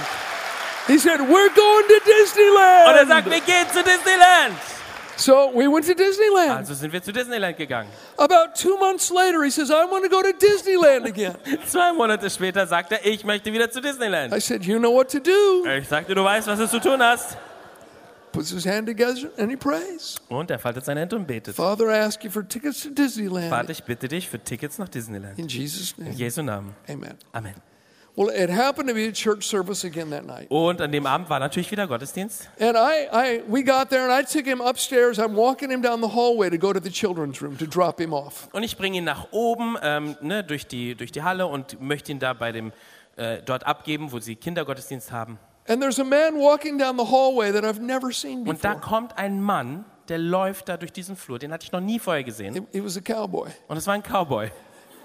[0.88, 3.32] He said, We're going to Und er sagt, Disneyland.
[3.32, 4.71] wir gehen zu Disneyland.
[5.22, 6.58] So we went to Disneyland.
[6.58, 7.92] Also sind wir zu Disneyland gegangen.
[8.18, 11.36] About two months later, he says, I want to go to Disneyland again.
[11.68, 14.34] Zwei Monate später sagt er, ich möchte wieder zu Disneyland.
[14.34, 15.68] I said, You know what to do.
[15.68, 17.38] Ich sagte, du weißt, was du zu tun hast.
[18.32, 20.16] Puts his hand together and he prays.
[20.28, 21.56] Und er faltet seine Hände und betet.
[21.56, 23.50] Father, I ask you for tickets to Disneyland.
[23.50, 25.38] Vater, ich bitte dich für Tickets nach Disneyland.
[25.38, 26.16] In Jesus' In name.
[26.16, 26.74] Jesu Namen.
[26.88, 27.14] Amen.
[27.32, 27.71] Amen.
[28.16, 30.48] Well, it happened to be a church service again that night.
[30.52, 32.50] Und an dem Abend war natürlich wieder Gottesdienst.
[32.60, 35.18] And I, I, we got there and I took him upstairs.
[35.18, 38.12] I'm walking him down the hallway to go to the children's room to drop him
[38.14, 38.50] off.
[38.52, 42.12] Und ich bringe ihn nach oben ähm, ne, durch, die, durch die Halle und möchte
[42.12, 42.74] ihn da bei dem,
[43.16, 45.40] äh, dort abgeben, wo sie Kindergottesdienst haben.
[45.68, 48.90] And there's a man walking down the hallway that I've never seen Und da before.
[48.90, 51.40] kommt ein Mann, der läuft da durch diesen Flur.
[51.40, 52.56] Den hatte ich noch nie vorher gesehen.
[52.56, 53.50] He, he was a cowboy.
[53.70, 54.52] Und es war ein Cowboy.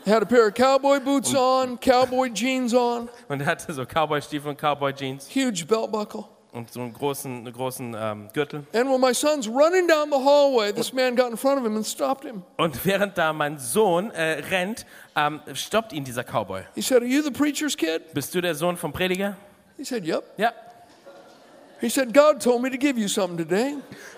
[0.06, 3.84] He had a pair of cowboy boots on, cowboy jeans on, Und er hatte so
[3.84, 6.24] Cowboy-Stiefel und Cowboy-Jeans huge belt buckle.
[6.52, 8.64] und so einen großen, einen großen ähm, Gürtel.
[8.72, 11.74] And when my son's running down the hallway, this man got in front of him
[11.74, 12.44] and stopped him.
[12.56, 14.86] Und während da mein Sohn äh, rennt,
[15.16, 16.62] ähm, stoppt ihn dieser Cowboy.
[16.76, 18.14] He said, Are you the preacher's kid?
[18.14, 19.36] Bist du der Sohn vom Prediger?
[19.76, 20.22] He said, Yep.
[20.38, 20.52] Ja.
[21.80, 23.74] He said, God told me to give you something today.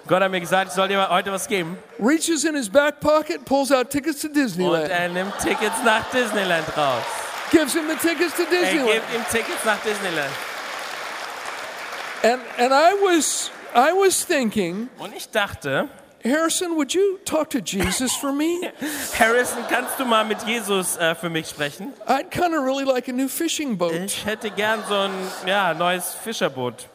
[0.09, 1.77] Gott hat mir gesagt, ich soll dir heute was geben.
[2.01, 6.11] Reaches in his back pocket, pulls out tickets to Und Disneyland, er nimmt Tickets nach
[6.11, 7.03] Disneyland raus.
[7.51, 8.93] gives him the tickets to Er Disneyland.
[8.93, 10.31] gibt ihm Tickets nach Disneyland.
[12.23, 15.89] And, and I, was, I was thinking, Und ich dachte,
[16.25, 18.73] Harrison, would you talk to Jesus for me?
[19.19, 21.93] Harrison, kannst du mal mit Jesus äh, für mich sprechen?
[22.09, 23.93] I'd kind of really like a new fishing boat.
[23.93, 25.13] Ich hätte gern so ein
[25.47, 26.89] ja, neues Fischerboot.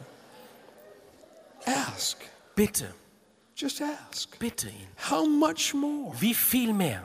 [1.64, 2.18] Ask.
[2.54, 2.94] Bitte,
[3.56, 4.38] Just ask.
[4.38, 4.88] bitte ihn.
[5.10, 6.12] How much more?
[6.20, 7.02] Wie viel mehr?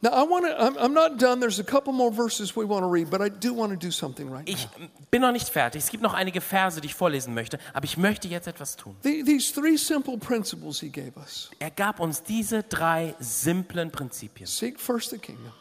[0.00, 1.40] Now, I want to, I'm, I'm not done.
[1.40, 3.90] There's a couple more verses we want to read, but I do want to do
[3.90, 4.88] something right Ich now.
[5.10, 5.82] bin noch nicht fertig.
[5.82, 8.96] Es gibt noch einige Verse, die ich vorlesen möchte, aber ich möchte jetzt etwas tun.
[9.02, 14.46] The- These three simple principles he gave us Er gab uns diese drei simplen Prinzipien.
[14.46, 15.52] seek first the kingdom.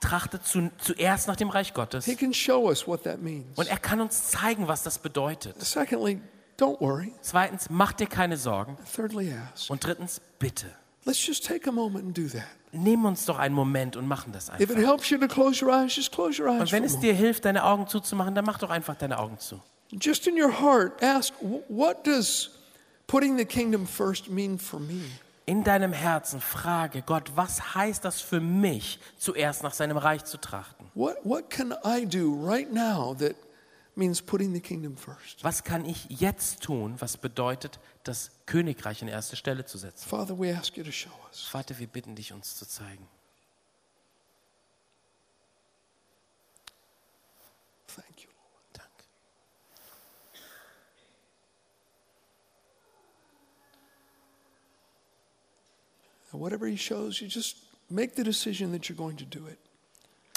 [0.00, 3.58] Trachtet zu, zuerst nach dem Reich Gottes He can show us what that means.
[3.58, 5.60] und er kann uns zeigen, was das bedeutet.
[5.60, 6.20] Secondly,
[6.60, 7.12] don't worry.
[7.22, 8.76] Zweitens, mach dir keine Sorgen.
[8.94, 9.70] Thirdly, ask.
[9.70, 10.66] Und drittens, bitte.
[11.04, 12.44] Let's just take a moment and do that.
[12.72, 14.82] Nehmen uns doch einen Moment und machen das If it einfach.
[14.88, 16.60] helps you to close your eyes, just close your eyes.
[16.60, 19.60] Und wenn es dir hilft, deine Augen zuzumachen, dann mach doch einfach deine Augen zu.
[19.90, 22.50] Just in your heart, ask, wh- what does
[23.08, 25.00] putting the kingdom first mean for me?
[25.46, 30.38] In deinem Herzen frage Gott, was heißt das für mich, zuerst nach seinem Reich zu
[30.38, 30.86] trachten?
[30.94, 33.34] What, what can I do right now that
[33.96, 35.42] means putting the kingdom first?
[35.42, 40.08] Was kann ich jetzt tun, was bedeutet, das Königreich in erste Stelle zu setzen?
[40.08, 41.42] Father, we ask you to show us.
[41.42, 43.06] Vater, wir bitten dich, uns zu zeigen.
[47.86, 48.64] Thank you, Lord.
[48.72, 49.04] Danke.
[56.32, 57.56] And whatever he shows you, just
[57.88, 59.58] make the decision that you're going to do it.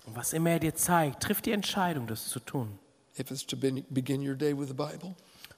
[0.06, 2.78] Und was immer er dir zeigt, triff die Entscheidung, das zu tun.
[3.20, 5.16] If it's to be- begin your day with the Bible,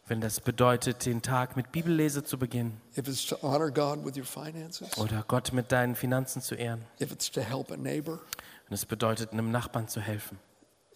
[0.07, 4.15] Wenn das bedeutet, den Tag mit Bibellese zu beginnen if it's to honor God with
[4.17, 6.83] your finances, oder Gott mit deinen Finanzen zu ehren.
[6.99, 8.19] if it's to help a neighbor,
[8.69, 10.37] Und es bedeutet, einem Nachbarn zu helfen.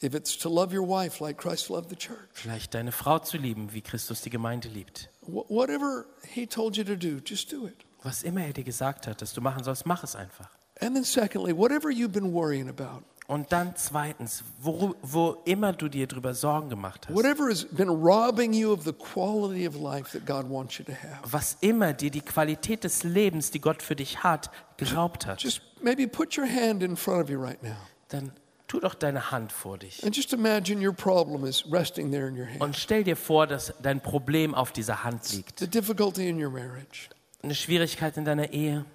[0.02, 3.38] if it's to love your wife like Christ loved the church, Vielleicht deine Frau zu
[3.38, 5.10] lieben, wie Christus die Gemeinde liebt.
[5.24, 7.76] wh- whatever he told you to do, just do it.
[8.04, 10.50] Was immer er dir gesagt hat, dass du machen sollst, mach es einfach.
[10.82, 15.88] And then, secondly, whatever you've been worrying about, Und dann zweitens, wo, wo immer du
[15.88, 20.18] dir drüber Sorgen gemacht hast, whatever has been robbing you of the quality of life
[20.18, 23.84] that God wants you to have, was immer dir die Qualität des Lebens, die Gott
[23.84, 27.62] für dich hat, geraubt hat, just maybe put your hand in front of you right
[27.62, 27.78] now
[28.08, 28.32] dann
[28.68, 30.04] tu doch deine Hand vor dich.
[30.04, 32.62] and just imagine your problem is resting there in your hand.
[32.62, 35.60] Und stell dir vor, dass dein Problem auf dieser Hand liegt.
[35.60, 37.10] The difficulty in your marriage,
[37.44, 38.86] Eine Schwierigkeit in deiner Ehe,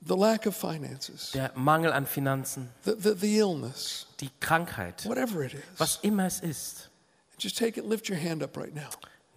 [0.00, 5.42] the lack of finances, der Mangel an Finanzen, the, the, the illness, die Krankheit, whatever
[5.44, 5.60] it is.
[5.78, 6.90] was immer es ist.
[7.38, 8.88] Just take it lift your hand up right now.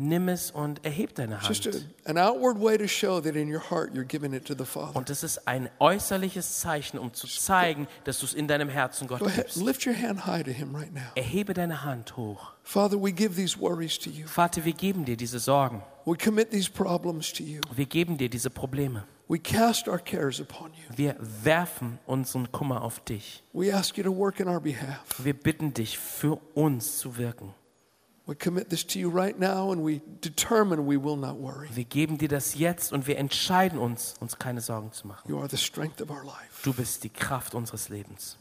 [0.01, 1.85] Nimm es und erheb deine Just Hand.
[2.05, 4.63] a, an outward way to show that in your heart you're giving it to the
[4.63, 4.95] Father.
[4.95, 9.09] Und es ist ein äußerliches Zeichen, um zu zeigen, dass du es in deinem Herzen
[9.09, 9.57] Gott Go ahead, gibst.
[9.57, 11.01] lift your hand high to Him right now.
[11.15, 12.53] Erhebe deine Hand hoch.
[12.63, 14.25] Father, we give these worries to you.
[14.25, 15.83] Vater, wir geben dir diese Sorgen.
[16.05, 17.59] We commit these problems to you.
[17.75, 19.03] Wir geben dir diese Probleme.
[19.29, 20.97] We cast our cares upon you.
[20.97, 23.43] Wir werfen unseren Kummer auf dich.
[23.53, 25.23] We ask you to work in our behalf.
[25.23, 27.53] Wir bitten dich, für uns zu wirken.
[28.25, 31.69] We commit this to you right now and we determine we will not worry.
[31.73, 35.29] Wir geben dir das jetzt und wir entscheiden uns, uns keine Sorgen zu machen.
[35.29, 36.63] You are the strength of our life.
[36.63, 38.35] Du bist die Kraft unseres Lebens.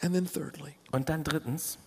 [0.00, 1.78] And then, thirdly, Und dann drittens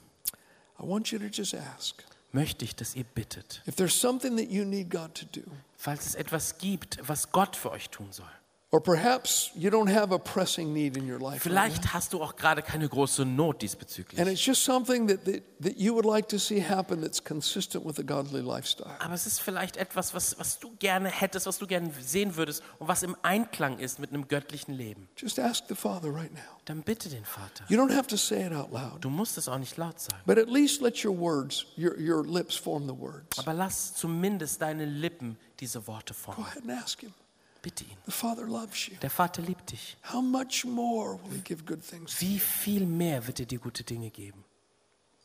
[0.80, 2.04] I want you to just ask
[2.38, 5.42] möchte ich, dass ihr bittet, if there's something that you need God to do,
[5.76, 8.30] falls es etwas gibt, was Gott für euch tun soll.
[8.70, 11.36] Or perhaps you don't have a pressing need in your life.
[11.36, 14.20] right Vielleicht hast du auch gerade keine große Not And diesbezüglich.
[14.28, 17.98] it's just something that, that, that you would like to see happen that's consistent with
[17.98, 18.94] a godly lifestyle.
[19.00, 22.62] Aber es ist vielleicht etwas, was, was du gerne hättest, was du gerne sehen würdest
[22.80, 25.08] und was im Einklang ist mit einem göttlichen Leben.
[25.16, 26.42] Just ask the Father right now.
[26.66, 27.64] Dann bitte den Vater.
[27.70, 30.22] You don't have to say it out loud, Du musst es auch nicht laut sagen.
[30.26, 33.40] but at least let your words, your, your lips form the words.
[33.40, 36.44] Aber lass zumindest deine Lippen diese Worte Go formen.
[36.48, 37.14] ahead and ask Him.
[37.62, 37.98] Bitte ihn.
[38.06, 38.96] The Father loves you.
[39.02, 39.98] Der Vater liebt dich.
[40.14, 42.18] How much more will He give good things?
[42.18, 42.32] to you?
[42.36, 44.44] Wie viel mehr wird er dir gute Dinge geben?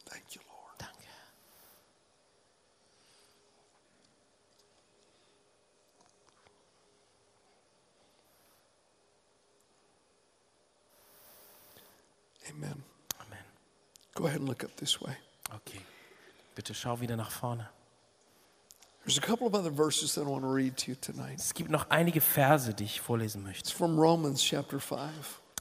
[0.07, 0.80] Thank you, Lord.
[0.80, 1.09] Danke.
[12.51, 12.83] Amen.
[13.20, 13.45] Amen.
[14.14, 15.16] Go ahead and look up this way.
[15.55, 15.80] Okay.
[16.55, 17.68] Bitte schau wieder nach vorne.
[19.05, 19.20] Es
[21.55, 23.74] gibt noch einige Verse, die ich vorlesen It's möchte.
[23.74, 25.00] from Romans chapter 5.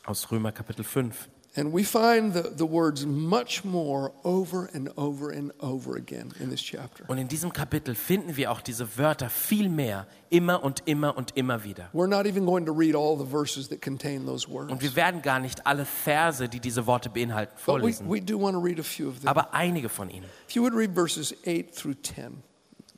[0.06, 1.28] Aus Römer Kapitel 5.
[1.54, 6.50] And we find the, the words much more over and over and over again in
[6.50, 7.04] this chapter.
[7.10, 11.36] Und in diesem Kapitel finden wir auch diese Wörter viel mehr, immer und immer und
[11.36, 11.90] immer wieder.
[11.94, 14.72] We're not even going to read all the verses that contain those words.
[14.72, 18.22] Und wir werden gar nicht alle Verse, die diese Worte beinhalten, But we, vorlesen, we
[18.22, 19.28] do want to read a few of them.
[19.28, 20.28] aber einige von ihnen.
[20.48, 22.44] If you would read verses 8 through 10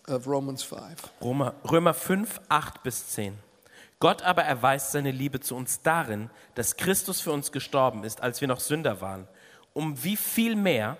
[0.07, 0.79] of Romans 5.
[1.21, 3.37] Römer, Römer 5, 8 bis 10.
[3.99, 8.41] Gott aber erweist seine Liebe zu uns darin, dass Christus für uns gestorben ist, als
[8.41, 9.27] wir noch Sünder waren.
[9.73, 10.97] Um wie viel mehr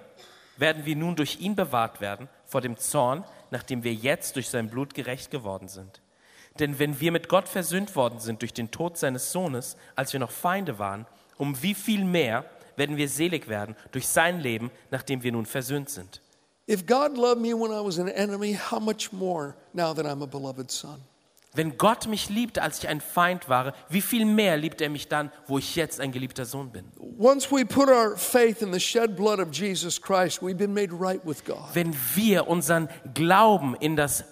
[0.57, 4.69] werden wir nun durch ihn bewahrt werden vor dem Zorn, nachdem wir jetzt durch sein
[4.69, 6.01] Blut gerecht geworden sind.
[6.59, 10.19] Denn wenn wir mit Gott versöhnt worden sind durch den Tod seines Sohnes, als wir
[10.19, 11.05] noch Feinde waren,
[11.37, 12.45] um wie viel mehr
[12.75, 16.21] werden wir selig werden durch sein Leben, nachdem wir nun versöhnt sind.
[16.65, 20.21] If God loved me when I was an enemy, how much more now that I'm
[20.21, 21.01] a beloved son?
[21.55, 25.07] Wenn Gott mich liebte, als ich ein Feind war, wie viel mehr liebt er mich
[25.07, 26.85] dann, wo ich jetzt ein geliebter Sohn bin?
[27.19, 30.91] Once we put our faith in the shed blood of Jesus Christ, we've been made
[30.91, 31.69] right with God.
[31.73, 34.23] Wenn wir unseren Glauben in das,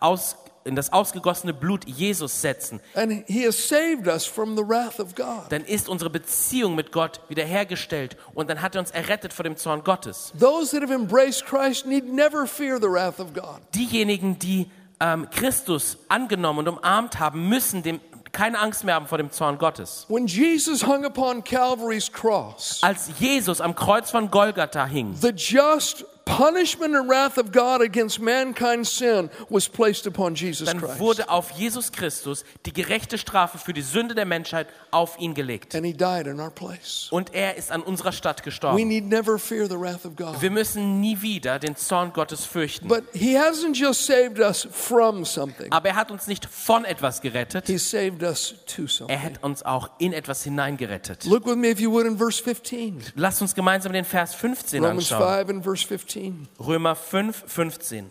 [0.00, 0.36] aus,
[0.68, 5.14] in das ausgegossene Blut Jesus setzen, And He has saved us from the wrath of
[5.14, 5.46] God.
[5.50, 9.56] dann ist unsere Beziehung mit Gott wiederhergestellt und dann hat er uns errettet vor dem
[9.56, 10.32] Zorn Gottes.
[10.38, 13.60] Those that have embraced Christ need never fear the wrath of God.
[13.74, 18.00] Diejenigen, die ähm, Christus angenommen und umarmt haben, müssen dem
[18.30, 20.04] keine Angst mehr haben vor dem Zorn Gottes.
[20.08, 26.04] When Jesus hung upon Calvary's cross, Als Jesus am Kreuz von Golgatha hing, the just
[26.36, 30.98] punishment and wrath of God against mankind's sin was placed upon Jesus dann Christ.
[31.00, 35.74] wurde auf Jesus Christus die gerechte Strafe für die Sünde der Menschheit auf ihn gelegt.
[35.74, 37.08] And He died in our place.
[37.10, 38.88] Und er ist an unserer Stadt We gestorben.
[38.88, 40.40] need never fear the wrath of God.
[40.40, 42.88] Wir müssen nie wieder den Zorn Gottes fürchten.
[42.88, 47.20] But He hasn't just saved us from something, Aber er hat uns nicht von etwas
[47.20, 49.22] gerettet, He saved us to er something.
[49.22, 51.24] hat uns auch in etwas hineingerettet.
[51.24, 53.02] Look with me, if you would, in verse 15.
[53.16, 55.46] Lasst uns gemeinsam den Vers 15 Romans anschauen.
[55.46, 56.17] 5 and verse 15.
[56.58, 58.10] Römer 5, 15.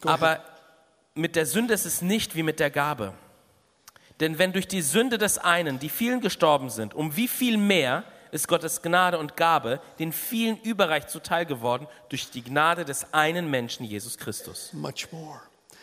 [0.00, 0.22] Go ahead.
[0.22, 0.44] Aber
[1.14, 3.14] mit der Sünde ist es nicht wie mit der Gabe.
[4.20, 8.04] Denn wenn durch die Sünde des einen die vielen gestorben sind, um wie viel mehr
[8.30, 13.50] ist Gottes Gnade und Gabe den vielen überreich zuteil geworden durch die Gnade des einen
[13.50, 14.72] Menschen, Jesus Christus.
[14.72, 15.40] Much more.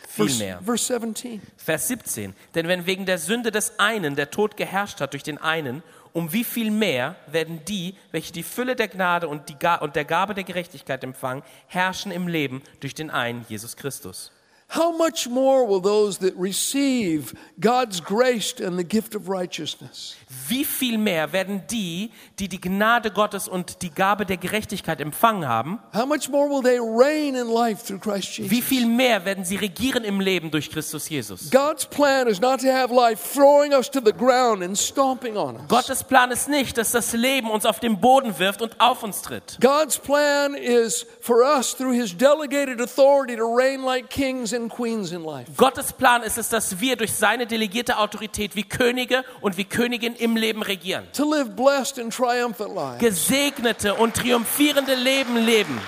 [0.08, 0.60] Viel mehr.
[0.66, 1.42] verse 17.
[1.58, 2.36] Vers 17.
[2.56, 5.84] Denn wenn wegen der Sünde des einen der Tod geherrscht hat durch den einen,
[6.14, 10.06] um wie viel mehr werden die, welche die Fülle der Gnade und, die und der
[10.06, 14.32] Gabe der Gerechtigkeit empfangen, herrschen im Leben durch den einen, Jesus Christus.
[14.70, 20.16] How much more will those that receive God's grace and the gift of righteousness?
[20.48, 25.48] Wie viel mehr werden die, die die Gnade Gottes und die Gabe der Gerechtigkeit empfangen
[25.48, 28.52] haben, How much more will they reign in life through Christ Jesus?
[28.52, 31.50] wie viel mehr werden sie regieren im Leben durch Christus Jesus?
[31.50, 35.56] God's plan is not to have life throwing us to the ground and stomping on
[35.56, 35.68] us.
[35.68, 39.24] Gottes Plan ist nicht, dass das Leben uns auf den Boden wirft und auf uns
[39.24, 39.58] tritt.
[39.60, 45.12] God's plan is for us through his delegated authority to reign like kings and queens
[45.12, 45.52] in life.
[45.58, 50.16] Gottes Plan ist es, dass wir durch seine delegierte Autorität wie Könige und wie Königin
[50.16, 51.08] im Leben regieren.
[51.14, 53.00] To live blessed and triumphant lives.
[53.00, 55.80] Gesegnete und triumphierende Leben leben.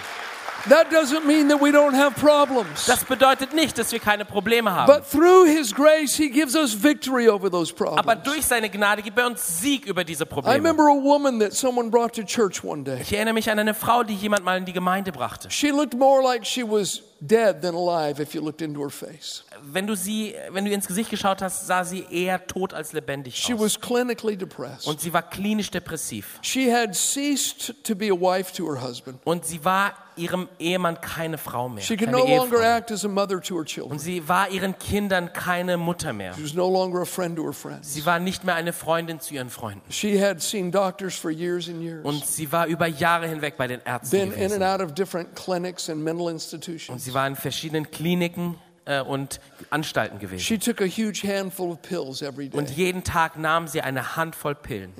[0.70, 2.86] That doesn't mean that we don't have problems.
[2.86, 4.86] Das bedeutet nicht, dass wir keine Probleme haben.
[4.86, 7.99] But through his grace, he gives us victory over those problems.
[7.99, 10.53] Aber durch seine Gnade gibt er uns Sieg über diese Probleme.
[10.53, 12.99] I remember a woman that someone brought to church one day.
[13.01, 15.49] Ich erinnere mich an eine Frau, die jemand mal in die Gemeinde brachte.
[15.49, 19.43] She looked more like she was dead than alive if you looked into her face.
[19.64, 22.93] Wenn du sie, wenn du ihr ins Gesicht geschaut hast, sah sie eher tot als
[22.93, 23.59] lebendig She aus.
[23.62, 24.88] was clinically depressed.
[24.88, 26.39] Und sie war klinisch depressiv.
[26.41, 29.20] She had ceased to be a wife to her husband.
[29.24, 31.84] Und sie war ihrem Ehemann keine Frau mehr.
[31.84, 32.78] She could Keine no longer Ehefrau.
[32.78, 33.99] act as a mother to her Und children.
[33.99, 36.34] sie war ihren Kindern keine Mutter mehr.
[36.36, 37.93] She was no longer a friend to her friends.
[37.93, 39.89] Sie war nicht mehr eine Freundin zu ihren Freunden.
[39.91, 43.68] She had seen doctors for years and years, Und sie war über Jahre hinweg bei
[43.68, 44.64] den Ärzten been in and gewesen.
[44.64, 47.03] out of different clinics and mental Und institutions.
[47.05, 48.55] sie war in verschiedenen Kliniken
[48.86, 50.59] äh, und Anstalten gewesen.
[52.53, 54.93] Und jeden Tag nahm sie eine Handvoll Pillen.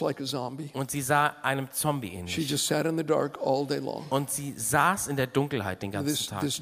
[0.00, 0.74] like.
[0.74, 2.34] Und sie sah einem Zombie ähnlich.
[4.10, 6.40] Und sie saß in der Dunkelheit den ganzen This, Tag.
[6.40, 6.60] this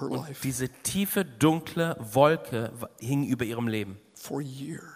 [0.00, 3.98] her life Diese tiefe, dunkle Wolke hing über ihrem Leben.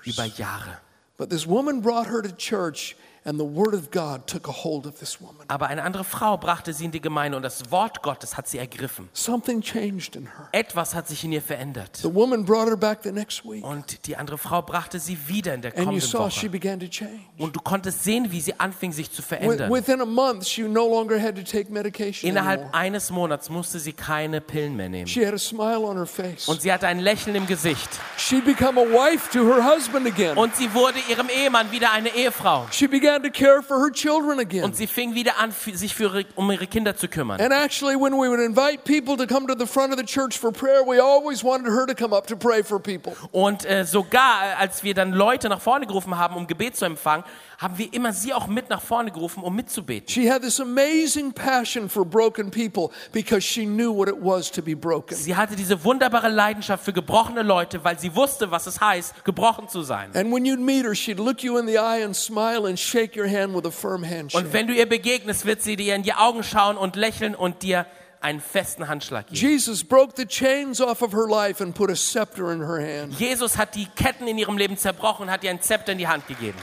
[0.04, 0.78] Über Jahre.
[1.16, 2.96] But this woman brought her to church,
[3.28, 5.44] and the Word of God took a hold of this woman.
[5.48, 8.56] Aber eine andere Frau brachte sie in die Gemeinde und das Wort Gottes hat sie
[8.58, 9.08] ergriffen.
[9.12, 10.48] Something changed in her.
[10.52, 11.96] Etwas hat sich in ihr verändert.
[11.96, 15.52] The woman brought her back the next week, Und die andere Frau brachte sie wieder
[15.54, 16.50] in der and you kommenden saw she Woche.
[16.50, 17.20] began to change.
[17.36, 19.70] Und du konntest sehen, wie sie anfing, sich zu verändern.
[19.70, 23.92] Within a month, she no longer had to take medication Innerhalb eines Monats musste sie
[23.92, 25.06] keine Pillen mehr nehmen.
[25.06, 26.48] She had a smile on her face.
[26.48, 27.88] Und sie hatte ein Lächeln im Gesicht.
[28.16, 30.36] She'd become a wife to her husband again.
[30.38, 32.66] Und sie wurde ihrem Ehemann wieder eine Ehefrau.
[32.70, 34.64] She began to care for her children again.
[34.64, 37.40] Und sie fing wieder an, sich für ihre, um ihre Kinder zu kümmern.
[37.40, 40.38] And actually, when we would invite people to come to the front of the church
[40.38, 43.14] for prayer, we always wanted her to come up to pray for people.
[43.32, 46.84] Und äh, sogar, äh, als wir dann Leute nach vorne gerufen haben, um Gebet zu
[46.84, 47.24] empfangen,
[47.58, 50.08] haben wir immer sie auch mit nach vorne gerufen, um mitzubeten.
[50.08, 54.62] She had this amazing passion for broken people because she knew what it was to
[54.62, 55.16] be broken.
[55.16, 59.68] Sie hatte diese wunderbare Leidenschaft für gebrochene Leute, weil sie wusste, was es heißt, gebrochen
[59.68, 60.10] zu sein.
[60.14, 63.16] And when you'd meet her, she'd look you in the eye and smile and shake
[63.16, 64.40] your hand with a firm handshake.
[64.40, 67.64] Und wenn du ihr begegnest, wird sie dir in die Augen schauen und lächeln und
[67.64, 67.86] dir
[68.20, 69.36] einen festen Handschlag geben.
[69.36, 73.18] Jesus broke the chains off of her life and put a scepter in her hand.
[73.18, 76.08] Jesus hat die Ketten in ihrem Leben zerbrochen und hat ihr ein Zepter in die
[76.08, 76.58] Hand gegeben.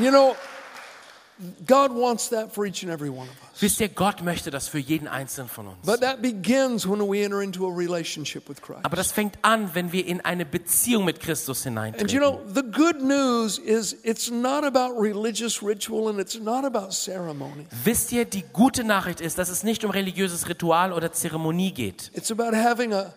[0.00, 0.34] You know,
[1.66, 3.60] God wants that for each and every one of us.
[3.60, 5.76] Wisst ihr, Gott möchte das für jeden Einzelnen von uns.
[5.84, 8.80] But that begins when we enter into a relationship with Christ.
[8.84, 12.18] Aber das fängt an, wenn wir in eine Beziehung mit Christus And you hineintreten.
[12.20, 17.66] know, the good news is it's not about religious ritual and it's not about ceremony.
[17.84, 22.10] Wisst ihr, die gute Nachricht ist, dass es nicht um religiöses Ritual oder Zeremonie geht.
[22.14, 23.12] It's about having a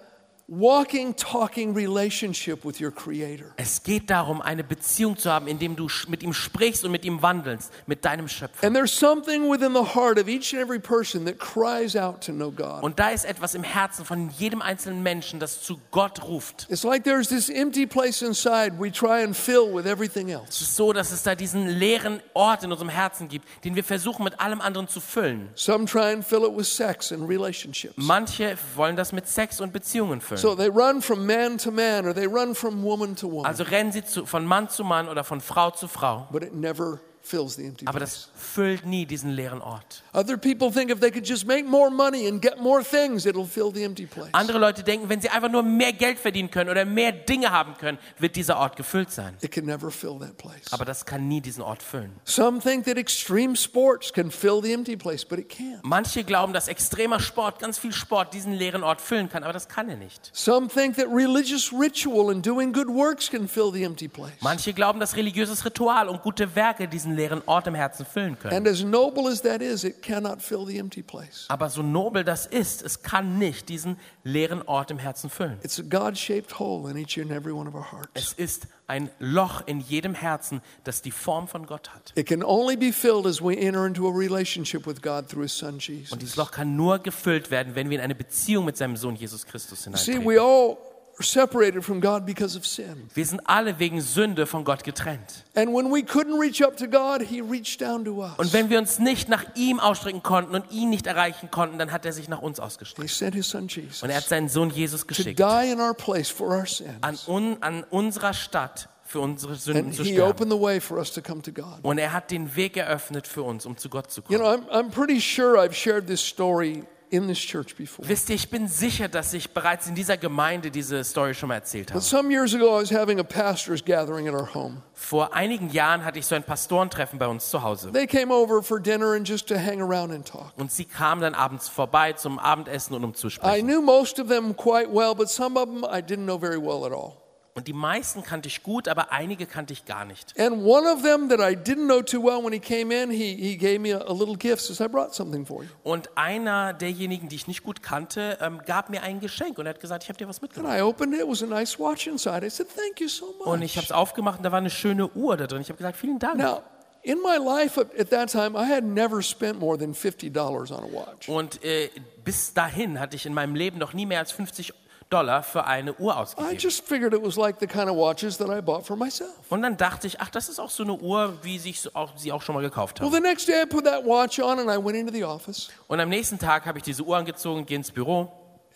[0.47, 3.51] walking, talking relationship with your Creator.
[3.57, 7.03] Es geht darum, eine Beziehung zu haben, in dem du mit ihm sprichst und mit
[7.03, 8.65] ihm wandelst, mit deinem Schöpfer.
[8.65, 12.31] And there's something within the heart of each and every person that cries out to
[12.31, 12.83] know God.
[12.83, 16.67] Und da ist etwas im Herzen von jedem einzelnen Menschen, das zu Gott ruft.
[16.69, 20.63] It's like there's this empty place inside we try and fill with everything Es else.
[20.63, 24.23] ist so, dass es da diesen leeren Ort in unserem Herzen gibt, den wir versuchen
[24.23, 25.49] mit allem anderen zu füllen.
[25.55, 27.95] Some try and fill it with sex and relationships.
[27.97, 30.34] Manche wollen das mit Sex und Beziehungen füllen.
[30.37, 33.63] So they run from man to man or they run from woman to woman, Also
[33.63, 36.27] rennen sie zu, von Mann zu Mann oder von Frau zu Frau.
[36.31, 40.03] but it never fills the empty Aber das füllt nie diesen leeren Ort.
[40.13, 43.47] Other people think if they could just make more money and get more things, it'll
[43.47, 44.29] fill the empty place.
[44.33, 47.75] Andere Leute denken, wenn sie einfach nur mehr Geld verdienen können oder mehr Dinge haben
[47.77, 49.35] können, wird dieser Ort gefüllt sein.
[49.41, 50.71] It can never fill that place.
[50.71, 52.11] Aber das kann nie diesen Ort füllen.
[52.25, 55.79] Some think that extreme sports can fill the empty place, but it can't.
[55.83, 59.67] Manche glauben, dass extremer Sport, ganz viel Sport diesen leeren Ort füllen kann, aber das
[59.67, 60.29] kann er nicht.
[60.33, 64.33] Some think that religious ritual and doing good works can fill the empty place.
[64.41, 68.37] Manche glauben, dass religiöses Ritual und gute Werke diesen diesen leeren Ort im Herzen füllen
[68.37, 68.55] können.
[68.55, 71.45] And as noble as that is, it cannot fill the empty place.
[71.47, 75.57] Aber so nobel das ist, es kann nicht diesen leeren Ort im Herzen füllen.
[75.63, 78.09] It's a God shaped hole in each and every one of our hearts.
[78.13, 82.13] Es ist ein Loch in jedem Herzen, das die Form von Gott hat.
[82.15, 85.57] It can only be filled as we enter into a relationship with God through His
[85.57, 86.11] Son Jesus.
[86.11, 89.15] Und dieses Loch kann nur gefüllt werden, wenn wir in eine Beziehung mit seinem Sohn
[89.15, 90.25] Jesus Christus See, hineintreten.
[90.25, 90.77] we all
[91.17, 93.09] are separated from God because of sin.
[93.13, 95.45] Wir sind alle wegen Sünde von Gott getrennt.
[95.55, 98.33] And when we couldn't reach up to God, He reached down to us.
[98.37, 101.91] Und wenn wir uns nicht nach ihm ausstrecken konnten und ihn nicht erreichen konnten, dann
[101.91, 103.09] hat er sich nach uns He ausgestreckt.
[103.09, 105.93] sent His Son Jesus Und er hat seinen Sohn Jesus to geschickt, die in our
[105.93, 106.89] place for our sins.
[107.01, 110.29] an, un, an unserer Stadt für unsere Sünden And zu He sterben.
[110.31, 111.79] opened the way for us to come to God.
[111.83, 114.65] Und er hat den Weg eröffnet für uns, um zu Gott zu You kommen.
[114.65, 118.07] know, I'm, I'm pretty sure I've shared this story in this church before.
[118.07, 121.55] Wisst ihr, ich bin sicher, dass ich bereits in dieser Gemeinde diese Story schon mal
[121.55, 122.01] erzählt habe.
[122.01, 124.81] some years ago, I was having a pastor's gathering at our home.
[124.93, 127.91] Vor einigen Jahren hatte ich so ein Pastorentreffen bei uns zu Hause.
[127.91, 130.53] They came over for dinner and just to hang around and talk.
[130.57, 133.67] Und sie kamen dann abends vorbei zum Abendessen und um zu I sprechen.
[133.67, 136.85] knew most of them quite well, but some of them I didn't know very well
[136.85, 137.17] at all.
[137.57, 140.37] Und die meisten kannte ich gut, aber einige kannte ich gar nicht.
[140.37, 143.33] And one of them that I didn't know too well, when he came in, he,
[143.33, 145.69] he gave me a, a little gift, says, I brought something for you.
[145.83, 149.69] Und einer derjenigen, die ich nicht gut kannte, ähm, gab mir ein Geschenk und er
[149.69, 150.77] hat gesagt, ich habe dir was And mitgebracht.
[150.77, 152.45] I opened it, it was a nice watch inside.
[152.45, 153.89] I said, Thank you so Und ich habe much.
[153.89, 155.61] es aufgemacht und da war eine schöne Uhr da drin.
[155.61, 156.35] Ich habe gesagt, vielen Dank.
[156.35, 156.61] Now,
[157.03, 160.35] in my life at at that time, I had never spent more than $50
[160.73, 161.29] on a watch.
[161.29, 161.89] Und äh,
[162.25, 164.73] bis dahin hatte ich in meinem Leben noch nie mehr als 50
[165.09, 166.57] Dollar für eine Uhr I ausgegeben.
[166.57, 169.29] just figured it was like the kind of watches that I bought for myself.
[169.49, 172.11] Und dann dachte ich, ach, das ist auch so eine Uhr, wie sich so auch,
[172.17, 173.15] sie auch schon mal gekauft Well, haben.
[173.15, 175.69] the next day I put that watch on and I went into the office.
[175.87, 178.31] Und am nächsten Tag habe ich diese Uhr angezogen, gehe ins Büro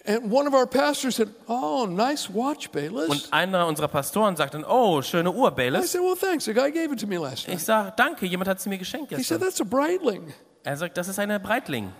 [0.08, 3.10] And one of our pastors said, Oh, nice watch, Bayless.
[3.10, 5.92] und einer unserer Pastoren sagt dann, oh, schöne Uhr, I Bayless.
[5.92, 6.48] said, Well, thanks.
[6.48, 7.58] A guy gave it to me last night.
[7.58, 9.42] Ich sage, danke, jemand hat sie mir geschenkt He said, gestern.
[9.42, 10.34] That's a Breitling.
[10.64, 11.92] Er sagt, das ist eine Breitling.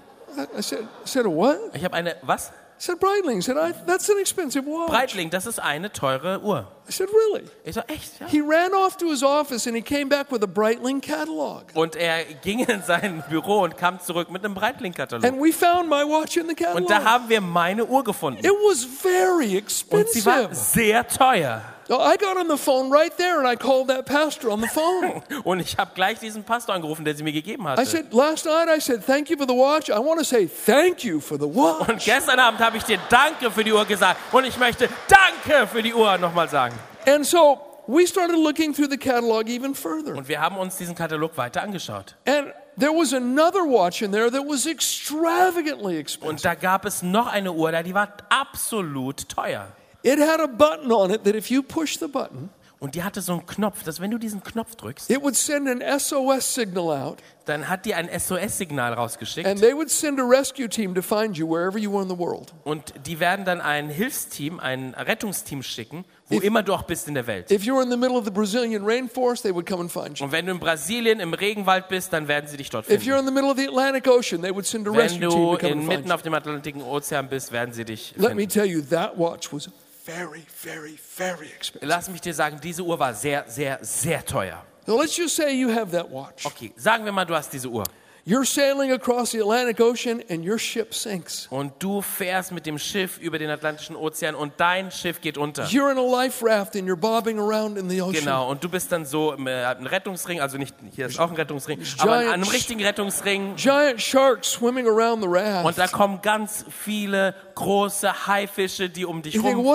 [0.58, 1.58] I- said, I said, what?
[1.74, 2.52] Ich habe eine, was?
[2.82, 3.42] Said, Breitling.
[3.44, 4.90] Said, I, That's an expensive watch.
[4.90, 6.66] Breitling, das ist eine teure Uhr.
[6.88, 7.44] I said, Really?
[7.66, 8.20] Ich so, echt?
[8.22, 8.28] Ja.
[8.28, 11.64] He ran off to his office and he came back with a Breitling catalog.
[11.74, 15.26] Und er ging in sein Büro und kam zurück mit einem Breitling-Katalog.
[15.26, 16.78] And we found my watch in the catalog.
[16.82, 18.40] Und da haben wir meine Uhr gefunden.
[18.46, 19.58] it was very
[19.90, 20.56] Und sie war expensive.
[20.56, 21.62] sehr teuer.
[21.90, 24.68] So I got on the phone right there and I called that pastor on the
[24.68, 25.24] phone.
[25.44, 28.68] Und ich habe gleich diesen Pastor angerufen, der sie mir gegeben I said, Last night
[28.70, 29.90] I said, Thank you for the watch.
[29.90, 32.06] I want to say thank you for the Und watch.
[32.06, 34.20] gestern Abend habe ich dir Danke für die Uhr gesagt.
[34.32, 36.76] Und ich möchte Danke für die Uhr nochmal sagen.
[37.08, 40.16] And so we started looking through the catalog even further.
[40.16, 42.16] Und wir haben uns diesen Katalog weiter angeschaut.
[42.28, 46.30] And there was another watch in there that was extravagantly expensive.
[46.30, 49.70] Und da gab es noch eine Uhr da, die war absolut teuer.
[50.04, 52.50] It had a button on it that if you push the button,
[52.82, 55.68] Und die hatte so einen Knopf, dass wenn du diesen Knopf drückst, it would send
[55.68, 59.46] an SOS signal out dann hat die ein SOS-Signal rausgeschickt.
[59.46, 62.18] and they would send a rescue team to find you wherever you were in the
[62.18, 62.54] world.
[62.64, 67.10] Und die werden dann ein Hilfsteam, ein Rettungsteam schicken, wo If- immer du auch bist
[67.10, 67.52] in der Welt.
[67.52, 70.18] If you were in the middle of the Brazilian rainforest, they would come and find
[70.20, 70.26] you.
[70.26, 73.16] Und wenn du in Brasilien im Regenwald bist, dann werden sie dich dort If you're
[73.18, 73.20] finden.
[73.20, 75.36] in the middle of the Atlantic Ocean, they would send a Wenn rescue team du
[75.36, 78.44] to come and find inmitten auf dem Atlantischen Ozean bist, werden sie dich Let me
[78.44, 78.50] finden.
[78.54, 79.70] tell you, that watch was
[80.10, 81.88] very, very, very expensive.
[81.88, 84.64] Lass mich dir sagen, diese Uhr war sehr, sehr, sehr teuer.
[84.86, 86.46] So let's just say you have that watch.
[86.46, 87.84] Okay, sagen wir mal, du hast diese Uhr.
[88.30, 91.48] You're sailing across the Atlantic Ocean and your ship sinks.
[91.50, 95.64] Und du fährst mit dem Schiff über den Atlantischen Ozean und dein Schiff geht unter.
[95.64, 98.20] You're in a life raft and you're bobbing around in the ocean.
[98.20, 101.32] Genau, und du bist dann so im äh, einem Rettungsring, also nicht, hier ist auch
[101.32, 103.56] ein Rettungsring, aber an einem richtigen Rettungsring.
[103.56, 105.66] Giant sharks swimming around the raft.
[105.66, 109.66] Und da kommen ganz viele große Haifische, die um dich you rum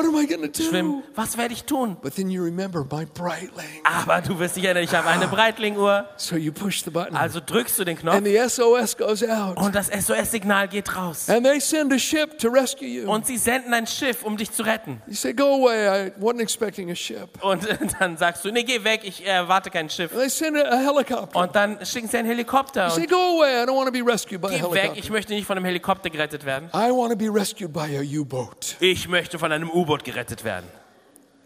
[0.54, 1.02] schwimmen.
[1.16, 1.96] Was werde ich tun?
[2.00, 3.66] But then you remember my Breitling.
[3.82, 6.08] Aber du wirst dich erinnern, ich habe eine Breitling-Uhr.
[6.16, 9.56] So you push the button Also drückst du den Knopf and the SOS goes out.
[9.56, 11.28] und das SOS-Signal geht raus.
[11.28, 13.10] And they send a ship to rescue you.
[13.10, 15.02] Und sie senden ein Schiff, um dich zu retten.
[15.06, 16.08] You say, go away.
[16.08, 17.28] I wasn't expecting a ship.
[17.42, 17.66] Und
[18.00, 20.12] dann sagst du, nee, geh weg, ich erwarte kein Schiff.
[20.12, 21.38] And they send a, helicopter.
[21.38, 23.62] Und dann schicken sie einen Helikopter You say, go away.
[23.62, 24.98] I don't want to be rescued by a geh weg, helicopter.
[24.98, 26.68] ich möchte nicht von einem Helikopter gerettet werden.
[26.74, 28.76] I want to be rescued by a U-boat.
[28.80, 30.66] Ich möchte von einem U-Boot gerettet werden.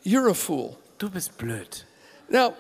[0.05, 0.76] You're a fool.
[0.99, 1.86] Du bist blöd.
[2.28, 2.55] Now,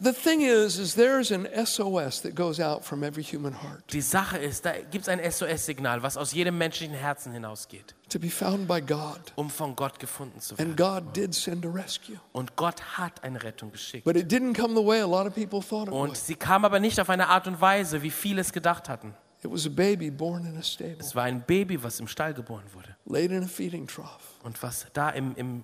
[0.00, 4.00] the thing is, is there's an SOS that goes out from every human heart Die
[4.00, 8.30] Sache ist, da gibt es ein SOS-Signal, was aus jedem menschlichen Herzen hinausgeht, to be
[8.30, 9.20] found by God.
[9.36, 10.70] um von Gott gefunden zu werden.
[10.70, 12.16] And God did send a rescue.
[12.32, 14.04] Und Gott hat eine Rettung geschickt.
[14.04, 16.16] But it didn't come the way a lot of people thought it Und would.
[16.16, 19.14] sie kam aber nicht auf eine Art und Weise, wie viele es gedacht hatten.
[19.42, 22.34] It was a baby born in a stable, Es war ein Baby, was im Stall
[22.34, 24.34] geboren wurde laid in a feeding trough.
[24.42, 25.62] und was da im, im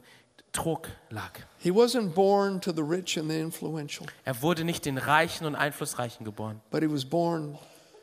[0.55, 1.32] Trog lag.
[1.59, 5.55] He wasn't born to the rich and the influential, Er wurde nicht den Reichen und
[5.57, 7.59] Einflussreichen geboren, but he was born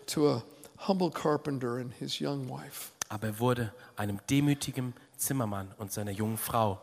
[0.08, 0.44] to a
[0.88, 2.92] humble carpenter and his young wife.
[3.10, 6.82] aber er wurde einem demütigen Zimmermann und seiner jungen Frau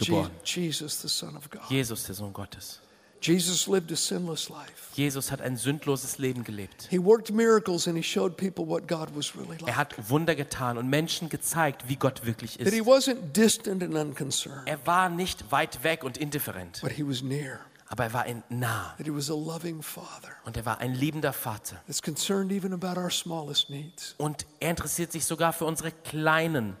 [0.00, 0.30] Je- geboren.
[0.44, 1.60] Jesus, the Son of God.
[1.68, 2.80] Jesus, der Sohn Gottes.
[3.26, 4.70] Jesus lived a sinless life.
[4.94, 6.86] Jesus hat ein sündloses Leben gelebt.
[6.90, 10.76] He worked miracles and he showed people what God was really Er hat Wunder getan
[10.78, 12.86] und Menschen gezeigt, wie Gott wirklich That he ist.
[12.86, 17.60] wasn't distant and unconcerned, Er war nicht weit weg und indifferent, but he was near.
[17.88, 20.94] aber er war in nah That he was a loving father und er war ein
[20.94, 21.80] liebender Vater.
[21.86, 24.14] that's concerned even about our smallest needs.
[24.18, 26.76] Und er interessiert sich sogar für unsere kleinen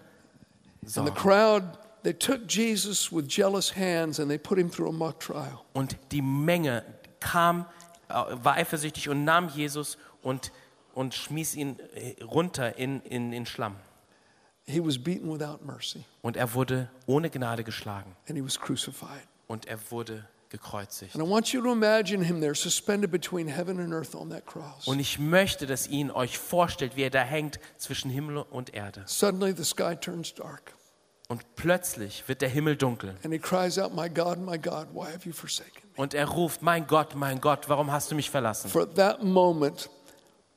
[0.84, 1.10] Sorgen.
[2.04, 5.64] Crowd, they took Jesus with jealous hands and they put him through a mock trial.
[5.72, 6.84] Und die Menge
[7.20, 7.66] kam,
[8.08, 10.52] äh, war eifersüchtig und nahm Jesus und,
[10.94, 13.76] und schmiss ihn äh, runter in, in, in Schlamm.
[14.66, 19.28] He was beaten without mercy Und er wurde ohne Gnade geschlagen and he was crucified.
[19.46, 21.14] und er wurde gekreuzigt.
[21.14, 24.46] And I want you to imagine him there suspended between heaven and earth on that
[24.46, 24.86] cross.
[24.86, 28.72] Und ich möchte, dass ihr ihn euch vorstellt, wie er da hängt zwischen Himmel und
[28.72, 29.02] Erde.
[29.06, 30.72] Suddenly the sky turns dark
[31.28, 33.14] Und plötzlich wird der Himmel dunkel.
[33.24, 34.88] out, My God, my God?
[35.96, 38.70] Und er ruft, mein Gott, mein Gott, warum hast du mich verlassen?
[39.22, 39.88] Moment,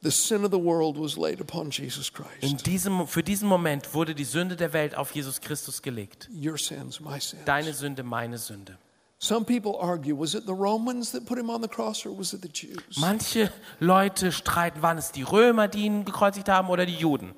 [0.02, 2.12] the sin of the world was laid upon Jesus
[2.42, 6.30] In diesem, für diesen Moment wurde die Sünde der Welt auf Jesus Christus gelegt.
[6.32, 7.36] Sins, sins.
[7.46, 8.78] Deine Sünde, meine Sünde.
[9.20, 12.34] Some people argue was it the Romans that put him on the cross or was
[12.34, 12.98] it the Jews?
[12.98, 17.34] Manche Leute streiten, waren es die Römer, die ihn gekreuzigt haben oder die Juden.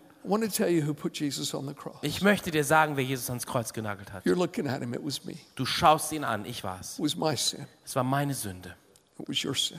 [2.01, 4.25] Ich möchte dir sagen, wer Jesus ans Kreuz genagelt hat.
[4.25, 5.35] You're looking at him, it was me.
[5.55, 6.99] Du schaust ihn an, ich war es.
[6.99, 8.75] Es war meine Sünde.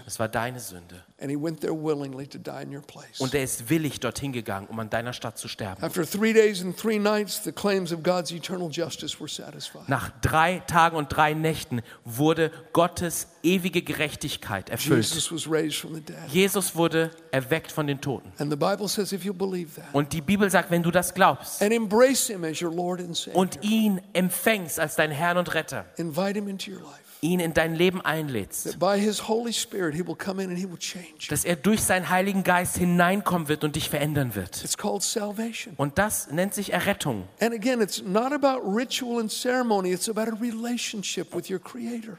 [0.06, 1.04] Es war deine Sünde.
[1.20, 3.20] And he went there willingly to die in your place.
[3.20, 5.82] Und er ist willig dorthin gegangen, um an deiner Stadt zu sterben.
[5.82, 9.88] After three days and three nights, the claims of God's eternal justice were satisfied.
[9.88, 15.06] Nach drei Tagen und drei Nächten wurde Gottes ewige Gerechtigkeit erfüllt.
[16.28, 18.32] Jesus wurde erweckt von den Toten.
[18.38, 21.14] And the Bible says if you believe that Und die Bibel sagt, wenn du das
[21.14, 25.38] glaubst and embrace him as your Lord and Savior, und ihn empfängst als deinen Herrn
[25.38, 28.78] und Retter, invite him into your life, ihn in dein Leben einlädst,
[31.28, 34.64] dass er durch seinen Heiligen Geist hineinkommen wird und dich verändern wird.
[35.76, 37.28] Und das nennt sich Errettung.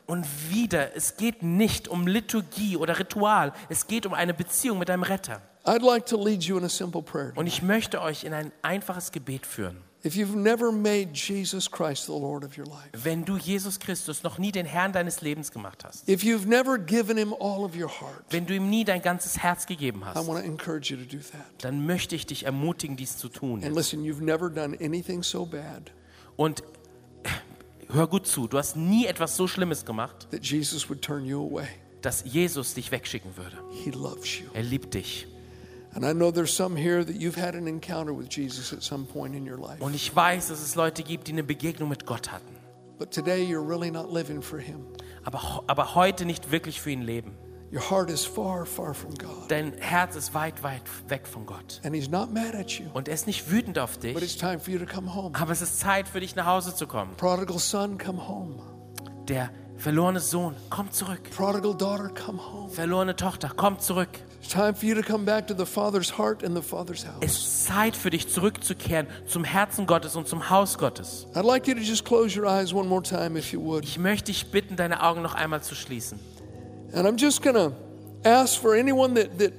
[0.08, 4.90] Und wieder, es geht nicht um Liturgie oder Ritual, es geht um eine Beziehung mit
[4.90, 5.42] deinem Retter.
[7.36, 9.78] Und ich möchte euch in ein einfaches Gebet führen.
[10.04, 14.24] If you've never made Jesus Christ the Lord of your life, Wenn du Jesus Christus
[14.24, 17.76] noch nie den Herrn deines Lebens gemacht hast, if you've never given him all of
[17.76, 20.90] your heart, wenn du ihm nie dein ganzes Herz gegeben I hast, want to encourage
[20.92, 21.46] you to do that.
[21.60, 23.64] dann möchte ich dich ermutigen, dies zu tun.
[23.64, 25.92] And listen, you've never done anything so bad
[26.36, 26.64] Und
[27.94, 31.40] hör gut zu, du hast nie etwas so Schlimmes gemacht, that Jesus would turn you
[31.46, 31.68] away.
[32.02, 33.58] dass Jesus dich wegschicken würde.
[33.84, 34.46] He loves you.
[34.54, 35.28] Er liebt dich.
[39.80, 42.56] Und ich weiß, dass es Leute gibt, die eine Begegnung mit Gott hatten,
[42.98, 44.86] But today you're really not living for him.
[45.24, 47.36] aber, aber heute nicht wirklich für ihn leben.
[47.74, 49.50] Your heart is far, far from God.
[49.50, 51.80] Dein Herz ist weit, weit weg von Gott.
[51.84, 52.86] And he's not mad at you.
[52.94, 55.34] Und er ist nicht wütend auf But it's dich, time for you to come home.
[55.40, 57.16] aber es ist Zeit für dich nach Hause zu kommen.
[57.18, 58.62] Prodigal son, come home.
[59.30, 59.50] Der
[59.82, 61.22] verlorene Sohn, komm zurück.
[61.36, 62.70] Prodigal daughter, come home.
[62.70, 64.10] Verlorene Tochter, komm zurück.
[67.22, 71.28] Es ist Zeit für dich zurückzukehren zum Herzen Gottes und zum Haus Gottes.
[73.84, 76.20] Ich möchte dich bitten, deine Augen noch einmal zu schließen.
[76.94, 77.74] And I'm just to
[78.24, 79.54] ask for anyone that, that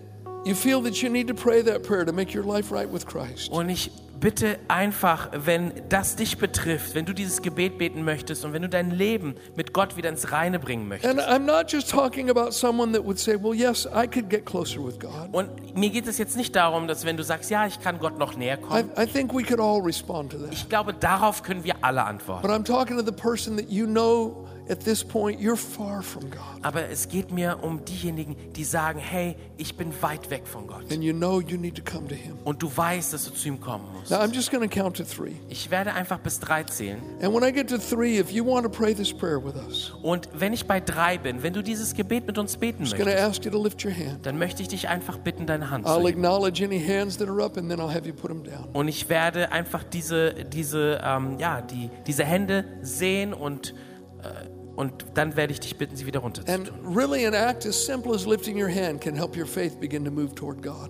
[0.44, 3.06] you feel that you need to pray that prayer to make your life right with
[3.06, 3.50] Christ.
[3.50, 3.90] Und ich
[4.22, 8.68] bitte einfach, wenn das dich betrifft, wenn du dieses Gebet beten möchtest und wenn du
[8.68, 11.18] dein Leben mit Gott wieder ins Reine bringen möchtest.
[11.18, 14.46] And I'm not just talking about someone that would say, well, yes, I could get
[14.46, 15.28] closer with God.
[15.32, 18.16] Und mir geht es jetzt nicht darum, dass wenn du sagst, ja, ich kann Gott
[18.16, 18.90] noch näher I, kommen.
[18.96, 20.52] I think we could all respond to that.
[20.52, 22.46] Ich glaube, darauf können wir alle antworten.
[22.46, 26.30] But I'm talking to the person that you know at this point you're far from
[26.30, 26.40] God.
[26.62, 30.90] Aber es geht mir um diejenigen, die sagen, hey, ich bin weit weg von Gott.
[30.92, 32.36] And you know you need to come to Him.
[32.44, 34.10] Und du weißt, dass du zu ihm kommen musst.
[34.10, 35.36] Now, I'm just going to count to three.
[35.48, 37.00] Ich werde einfach bis drei zählen.
[37.20, 39.92] And when I get to three, if you want to pray this prayer with us,
[40.02, 42.96] Und wenn ich bei drei bin, wenn du dieses Gebet mit uns beten I'm just
[42.96, 44.24] going to möchtest, ask you to lift your hand.
[44.26, 46.24] dann möchte ich dich einfach bitten, deine Hand zu I'll heben.
[46.24, 48.68] acknowledge any hands that are up, and then I'll have you put them down.
[48.72, 53.74] Und ich werde einfach diese, diese, ähm, ja, die, diese Hände sehen und,
[54.22, 56.68] äh, und dann werde ich dich bitten, sie wieder runterzutun.
[56.96, 57.88] really, as as.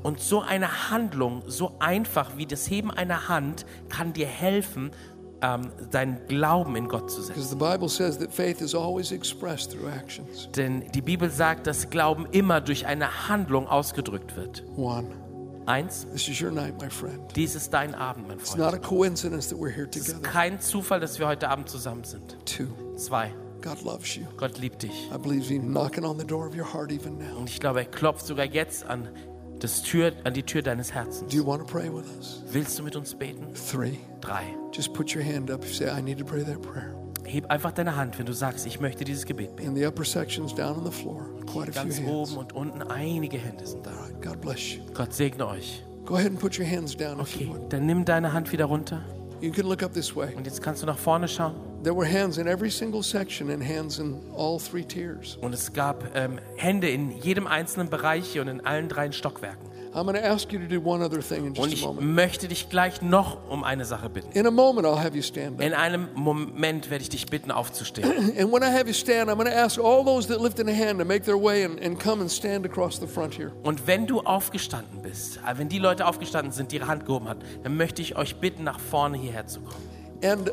[0.02, 4.90] Und so eine Handlung, so einfach wie das Heben einer Hand, kann dir helfen,
[5.42, 7.58] ähm, deinen Glauben in Gott zu setzen.
[10.56, 14.62] Denn die Bibel sagt, dass Glauben immer durch eine Handlung ausgedrückt wird.
[14.76, 15.08] One,
[15.66, 17.20] Eins, this is your night, my friend.
[17.36, 18.84] dies ist dein Abend, mein It's not Freund.
[18.84, 22.36] a coincidence that we're here Es ist kein Zufall, dass wir heute Abend zusammen sind.
[22.44, 22.66] Two,
[22.96, 23.32] Zwei,
[23.62, 24.24] God loves you.
[24.36, 25.08] Gott liebt dich.
[25.14, 27.38] I believe He's knocking on the door of your heart even now.
[27.38, 29.08] Und ich glaube, er klopft sogar jetzt an,
[29.60, 31.30] das Tür, an die Tür deines Herzens.
[31.30, 32.42] Do you want to pray with us?
[32.50, 33.46] Willst du mit uns beten?
[33.54, 34.42] Three, Drei.
[34.72, 36.94] just put your hand up if you say, I need to pray that prayer.
[37.24, 39.68] Heb einfach deine Hand, wenn du sagst, ich möchte dieses Gebet beten.
[39.70, 42.30] In the upper sections down on the floor, quite a Ganz few hands.
[42.32, 43.90] oben und unten einige Hände sind da.
[43.92, 44.82] All right, God bless you.
[44.92, 45.84] Gott segne euch.
[46.04, 48.64] Go ahead and put your hands down if you Okay, dann nimm deine Hand wieder
[48.64, 49.04] runter
[49.42, 50.32] You can look up this way.
[50.36, 51.56] und jetzt kannst du nach vorne schauen.
[51.82, 55.36] There were hands in every single section and hands in all three tiers.
[55.40, 59.71] Und es gab ähm, Hände in jedem einzelnen Bereich und in allen drei Stockwerken.
[59.94, 61.88] I'm going to ask you to do one other thing in Und just ich a
[61.88, 62.14] moment.
[62.14, 64.32] möchte dich gleich noch um eine Sache bitten.
[64.32, 65.60] In a moment, I'll have you stand up.
[65.60, 68.08] In einem Moment werde ich dich bitten, aufzustehen.
[68.38, 70.72] And when I have you stand, I'm going to ask all those that lifted a
[70.72, 73.52] hand to make their way and, and come and stand across the front here.
[73.64, 77.28] Und wenn du aufgestanden bist, äh, wenn die Leute aufgestanden sind, die ihre Hand gehoben
[77.28, 79.88] haben, dann möchte ich euch bitten, nach vorne hierher zu kommen.
[80.24, 80.50] And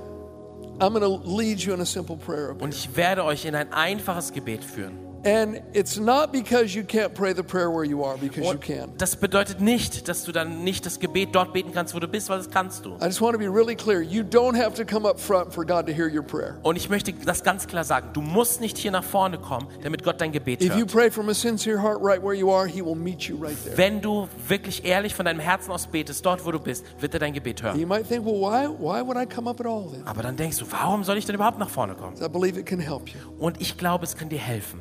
[0.80, 2.56] I'm going to lead you in a simple prayer.
[2.60, 5.09] Und ich werde euch in ein einfaches Gebet führen.
[5.26, 8.62] And it's not because you can't pray the prayer where you are, because you Und
[8.62, 8.92] can.
[8.98, 12.30] das bedeutet nicht, dass du dann nicht das Gebet dort beten kannst, wo du bist,
[12.30, 12.92] weil das kannst du.
[13.02, 14.02] I just want to be really clear.
[14.02, 16.58] You don't have to come up front for God to hear your prayer.
[16.64, 18.10] Und ich möchte das ganz klar sagen.
[18.14, 20.92] Du musst nicht hier nach vorne kommen, damit Gott dein Gebet If you hört.
[20.92, 23.78] pray from a sincere heart right where you are, He will meet you right there.
[23.78, 27.20] Wenn du wirklich ehrlich von deinem Herzen aus betest, dort wo du bist, wird er
[27.20, 27.78] dein Gebet hören.
[27.80, 30.04] You might think, well, why, why would I come up at all then?
[30.06, 32.16] Aber dann denkst du, warum soll ich denn überhaupt nach vorne kommen?
[32.24, 33.20] I believe it can help you.
[33.38, 34.80] Und ich glaube, es kann dir helfen.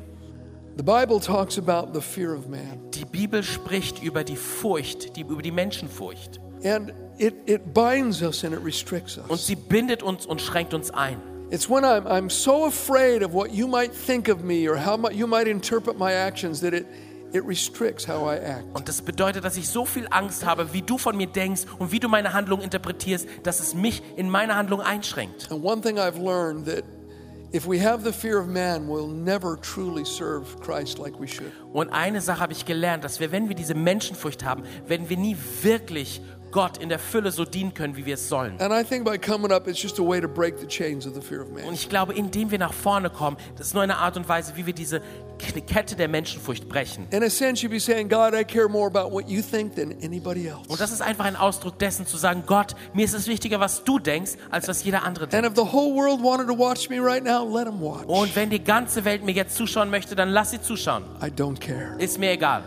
[0.79, 5.23] The Bible talks about the fear of man, Die Bibel spricht über die Furcht, die,
[5.23, 6.39] über die Menschenfurcht.
[6.63, 9.45] and it, it binds us and it restricts Und us.
[9.45, 11.17] sie bindet uns und schränkt uns ein.
[11.51, 14.97] It's when I'm, I'm so afraid of what you might think of me or how
[15.11, 16.85] you might interpret my actions that it,
[17.33, 18.63] it restricts how I act.
[18.73, 21.91] Und das bedeutet, dass ich so viel Angst habe, wie du von mir denkst und
[21.91, 25.51] wie du meine Handlung interpretierst, dass es mich in meiner Handlung einschränkt.
[25.51, 26.85] And one thing I've learned that
[31.73, 35.17] Und eine Sache habe ich gelernt, dass wir, wenn wir diese Menschenfurcht haben, werden wir
[35.17, 36.21] nie wirklich
[36.51, 38.57] Gott in der Fülle so dienen können, wie wir es sollen.
[38.59, 38.71] Und
[41.73, 44.65] ich glaube, indem wir nach vorne kommen, das ist nur eine Art und Weise, wie
[44.65, 45.01] wir diese
[45.37, 47.07] Kette der Menschenfurcht brechen.
[47.11, 47.21] Und
[50.79, 53.99] das ist einfach ein Ausdruck dessen, zu sagen, Gott, mir ist es wichtiger, was du
[53.99, 55.57] denkst, als was jeder andere And denkt.
[58.07, 61.03] Und wenn die ganze Welt mir jetzt zuschauen möchte, dann lass sie zuschauen.
[61.99, 62.63] Ist mir egal.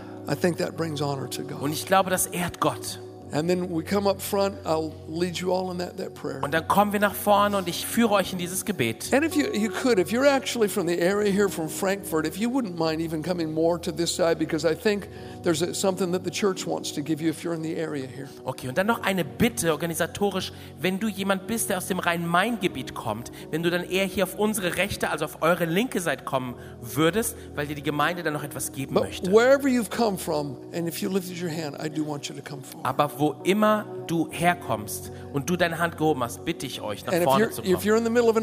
[1.61, 3.01] Und ich glaube, das ehrt Gott.
[3.33, 6.43] And then we come up front, I'll lead you all in that, that prayer.
[6.43, 9.11] Und dann kommen wir nach vorne und ich führe euch in dieses Gebet.
[9.11, 12.37] And if you, you could, if you're actually from the area here from Frankfurt, if
[12.37, 15.09] you wouldn't mind even coming more to this side, because I think
[15.43, 18.07] there's a, something that the church wants to give you if you're in the area
[18.07, 18.28] here.
[18.45, 22.93] Okay, und dann noch eine Bitte organisatorisch, wenn du jemand bist, der aus dem Rhein-Main-Gebiet
[22.95, 26.55] kommt, wenn du dann eher hier auf unsere rechte, also auf eure linke Seite kommen
[26.83, 29.33] würdest, weil dir die Gemeinde dann noch etwas geben But möchte.
[29.33, 32.43] wherever you've come from, and if you lifted your hand, I do want you to
[32.43, 32.85] come forward.
[32.87, 37.12] Aber wo immer du herkommst und du deine Hand gehoben hast, bitte ich euch, nach
[37.12, 37.77] And vorne zu kommen.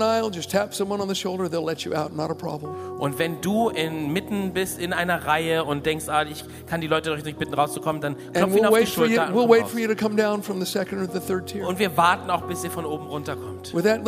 [0.01, 1.49] aisle, shoulder,
[1.93, 2.99] out.
[2.99, 7.09] Und wenn du inmitten bist in einer Reihe und denkst, ah, ich kann die Leute
[7.09, 9.49] doch nicht bitten rauszukommen, dann klopf ihn we'll auf die you, Schulter und we'll
[11.77, 13.73] wir warten auch, bis ihr von oben runterkommt.
[13.83, 14.05] That.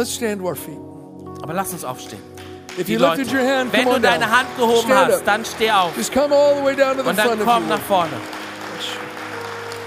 [1.42, 2.22] Aber lass uns aufstehen.
[2.80, 4.02] If you Leute, hand, wenn du down.
[4.02, 5.26] deine Hand gehoben Stand hast, up.
[5.26, 5.98] dann steh auf.
[5.98, 8.14] Just come all the way down to the Und dann komm nach vorne.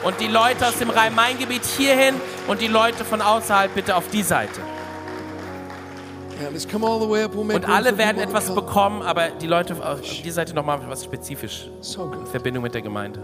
[0.04, 2.14] Und die Leute aus dem Rhein-Main-Gebiet hierhin
[2.46, 4.60] und die Leute von außerhalb bitte auf die Seite.
[7.56, 11.70] Und alle werden etwas bekommen, aber die Leute auf die Seite nochmal was spezifisch.
[12.20, 13.20] In Verbindung mit der Gemeinde.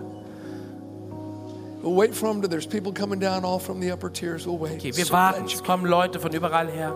[4.77, 5.45] Okay, wir warten.
[5.47, 6.95] Es kommen Leute von überall her.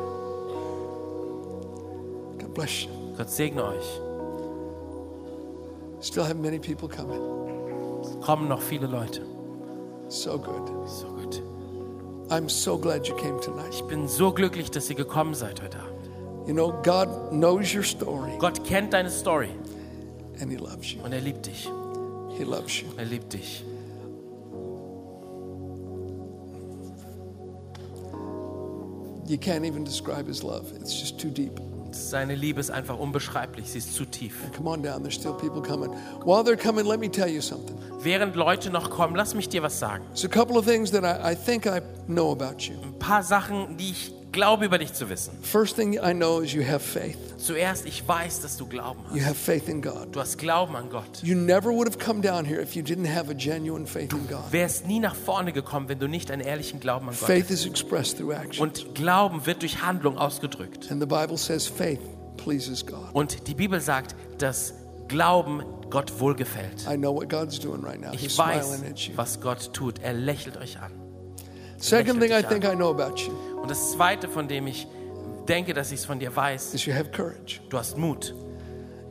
[3.16, 4.00] Gott segne euch.
[6.00, 7.18] Still have many people coming.
[8.02, 9.22] Es kommen noch viele Leute.
[10.08, 10.88] So good.
[10.88, 11.42] So gut.
[12.30, 13.72] I'm so glad you came tonight.
[13.72, 15.94] Ich bin so glücklich, dass ihr gekommen seid heute Abend.
[16.46, 19.48] You know, God knows your story Gott kennt deine Story
[20.40, 21.02] and He loves you.
[21.02, 21.68] und er liebt dich.
[22.36, 22.88] He loves you.
[22.96, 23.64] Er liebt dich.
[29.26, 31.58] You can't even describe His love, it's just too deep.
[31.94, 33.70] Seine Liebe ist einfach unbeschreiblich.
[33.70, 34.34] Sie ist zu tief.
[34.56, 35.90] Come on down, there's still people coming.
[36.24, 37.76] While they're coming, let me tell you something.
[38.02, 40.04] Während Leute noch kommen, lass mich dir was sagen.
[40.14, 42.74] There's a couple of things that I, I think I know about you.
[42.82, 45.32] Ein paar Sachen, die ich glaube über dich zu wissen.
[45.42, 47.16] First thing I know is you have faith.
[47.38, 49.26] Zuerst, ich weiß, dass du Glauben You hast.
[49.26, 50.08] have faith in God.
[50.12, 51.22] Du hast Glauben an Gott.
[51.22, 54.26] You never would have come down here if you didn't have a genuine faith in
[54.28, 54.40] God.
[54.50, 57.64] Wärst nie nach vorne gekommen, wenn du nicht einen ehrlichen Glauben an Gott Faith is
[57.64, 58.62] expressed through action.
[58.62, 60.90] Und Glauben wird durch Handlung ausgedrückt.
[60.90, 62.00] And the Bible says faith
[62.36, 63.10] pleases God.
[63.14, 64.74] Und die Bibel sagt, dass
[65.08, 66.86] Glauben Gott wohlgefällt.
[66.90, 68.10] I know what God's doing right now.
[68.12, 69.16] He's Ich weiß, smiling at you.
[69.16, 70.00] was Gott tut.
[70.02, 70.90] Er lächelt euch an.
[71.84, 74.86] Second thing I think I know about you Und das Zweite, von dem ich
[75.46, 77.60] denke, dass ich es von dir weiß, is you have courage.
[77.68, 78.34] du hast Mut.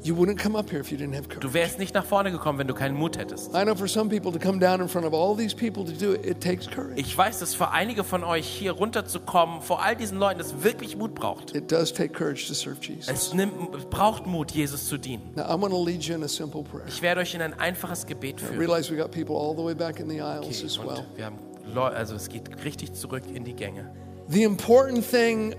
[0.02, 1.54] You wouldn't come up here if you didn't have Du courage.
[1.54, 3.54] wärst nicht nach vorne gekommen, wenn du keinen Mut hättest.
[3.56, 5.92] I know for some people to come down in front of all these people to
[5.92, 6.96] do it, it takes courage.
[7.00, 10.98] Ich weiß, dass für einige von euch hier runterzukommen, vor all diesen Leuten, es wirklich
[10.98, 11.56] Mut braucht.
[11.56, 13.08] It does take courage to serve Jesus.
[13.08, 15.32] Es, nimmt, es braucht Mut, Jesus zu dienen.
[15.36, 16.86] Now I'm going to lead you in a simple prayer.
[16.88, 18.58] Ich werde euch in ein einfaches Gebet I führen.
[18.60, 20.88] realize we got people all the way back in the aisles Okay, as well.
[20.98, 21.38] und wir haben
[21.76, 23.90] also es geht richtig zurück in die Gänge.
[24.30, 25.56] The important thing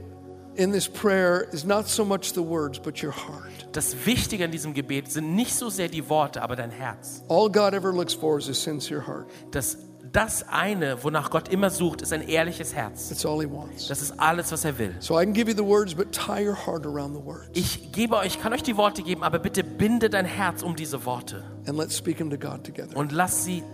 [0.57, 3.69] in this prayer is not so much the words, but your heart.
[3.73, 7.23] Das Wichtige in diesem Gebet sind nicht so sehr die Worte, aber dein Herz.
[7.29, 9.27] All God ever looks for is a sincere heart.
[9.51, 9.77] Das,
[10.13, 13.09] das eine, wonach Gott immer sucht, ist ein ehrliches Herz.
[13.09, 13.89] That's all He wants.
[13.89, 14.95] Das ist alles, was er will.
[15.01, 17.91] So I can give you the words, but tie your heart around the words Ich
[17.91, 21.43] gebe euch, kann euch die Worte geben, aber bitte binde dein Herz um diese Worte
[21.67, 22.97] and let's speak them to God together.
[22.97, 23.65] und lass sie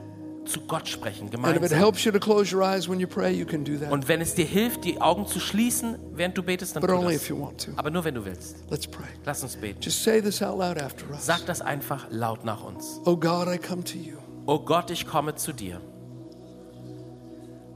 [0.51, 1.63] zu Gott sprechen, gemeinsam.
[3.09, 3.45] pray.
[3.91, 6.97] Und wenn es dir hilft, die Augen zu schließen, während du betest, dann But tu
[6.97, 7.31] only das.
[7.77, 8.57] Aber nur wenn du willst.
[9.25, 9.81] Lass uns beten.
[11.19, 13.01] Sag das einfach laut nach uns.
[13.05, 13.49] Oh God.
[14.47, 15.81] Oh Gott, ich komme zu dir.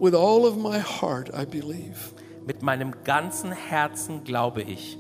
[0.00, 2.12] With all of my heart, I believe.
[2.46, 4.98] Mit meinem ganzen Herzen glaube ich.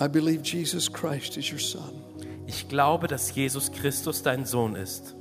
[0.00, 2.09] I believe Jesus Christ is your Son.
[2.50, 5.14] Ich glaube, dass Jesus Christus dein Sohn ist.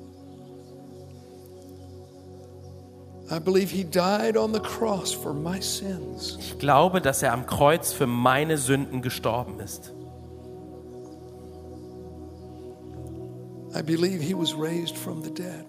[3.29, 6.37] I believe He died on the cross for my sins.
[6.39, 9.93] Ich glaube, dass er am Kreuz für meine Sünden gestorben ist.
[13.75, 15.67] I believe He was raised from the dead.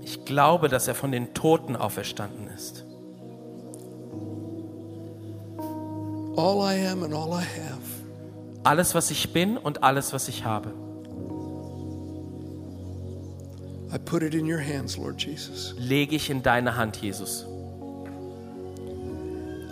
[0.00, 2.86] Ich glaube, dass er von den Toten auferstanden ist.
[6.38, 7.82] All I am and all I have,
[8.64, 10.72] Alles, was ich bin und alles, was ich habe,
[13.92, 15.74] I put it in your hands, Lord Jesus.
[15.78, 17.44] lege ich in deine Hand, Jesus.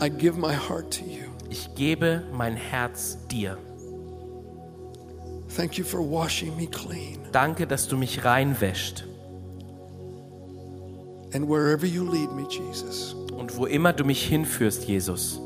[0.00, 1.24] I give my heart to you.
[1.50, 3.56] Ich gebe mein Herz dir.
[5.56, 7.18] Thank you for washing me clean.
[7.32, 9.04] Danke, dass du mich reinwäscht.
[11.32, 15.40] And wherever you lead me, Jesus, Und wo immer du mich hinführst, Jesus,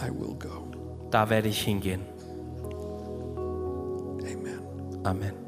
[0.00, 0.70] I will go.
[1.10, 2.00] da werde ich hingehen.
[4.22, 4.60] Amen.
[5.04, 5.06] Amen.
[5.06, 5.43] Amen.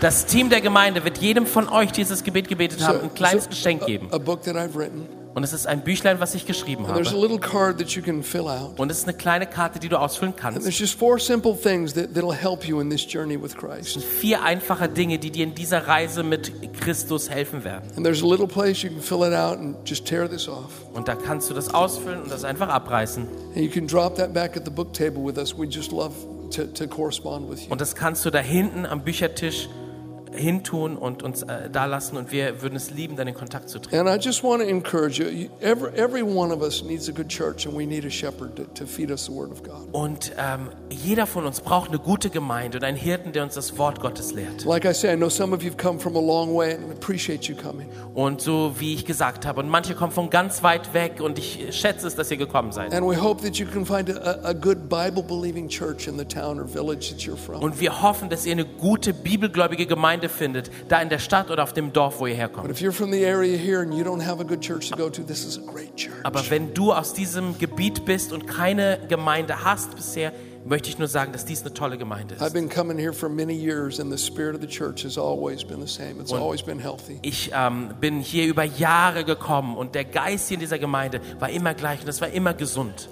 [0.00, 3.84] Das Team der Gemeinde wird jedem von euch dieses Gebet gebetet haben, ein kleines Geschenk
[3.84, 4.08] geben.
[4.10, 5.06] a, a book that I've written.
[5.34, 7.20] Und es ist ein Büchlein, was ich geschrieben There's a habe.
[7.20, 8.80] little card that you can fill out.
[8.80, 10.62] Und es ist eine kleine Karte, die du ausfüllen And kannst.
[10.62, 14.02] there's just four simple things that, that'll help you in this journey with Christ.
[14.02, 16.50] Vier einfache Dinge, die dir in dieser Reise mit
[16.80, 17.82] Christus helfen werden.
[17.96, 20.72] And there's a little place you can fill it out and just tear this off.
[20.94, 23.26] Und da kannst du das ausfüllen und das einfach abreißen.
[23.54, 25.52] And you can drop that back at the book table with us.
[25.54, 26.14] We just love
[27.70, 29.68] Und das kannst du da hinten am Büchertisch
[30.36, 32.16] hintun und uns äh, da lassen.
[32.16, 34.06] Und wir würden es lieben, dann in Kontakt zu treten.
[34.06, 35.48] And I just want to encourage you.
[35.60, 38.64] every, every one of us needs a good church, and we need a shepherd to,
[38.74, 39.88] to feed us the Word of God.
[39.92, 43.76] Und ähm, jeder von uns braucht eine gute Gemeinde und einen Hirten, der uns das
[43.78, 44.64] Wort Gottes lehrt.
[44.64, 46.84] Like I say, I know some of you have come from a long way, and
[46.88, 47.88] I appreciate you coming.
[48.14, 51.68] Und so wie ich gesagt habe, und manche kommen von ganz weit weg und ich
[51.70, 52.94] schätze es, dass ihr gekommen seid.
[52.94, 56.24] And we hope that you can find a, a good Bible believing church in the
[56.24, 57.62] town or village that you're from.
[57.62, 61.62] Und wir hoffen, dass ihr eine gute bibelgläubige Gemeinde findet, da in der Stadt oder
[61.62, 62.68] auf dem Dorf, wo ihr herkommt.
[66.22, 70.32] Aber wenn du aus diesem Gebiet bist und keine Gemeinde hast bisher,
[70.66, 72.42] möchte ich nur sagen, dass dies eine tolle Gemeinde ist.
[77.22, 81.50] Ich ähm, bin hier über Jahre gekommen und der Geist hier in dieser Gemeinde war
[81.50, 83.08] immer gleich und es war immer gesund.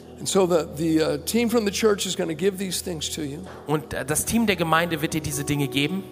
[3.68, 3.72] Uh.
[3.72, 6.02] Und äh, das Team der Gemeinde wird dir diese Dinge geben.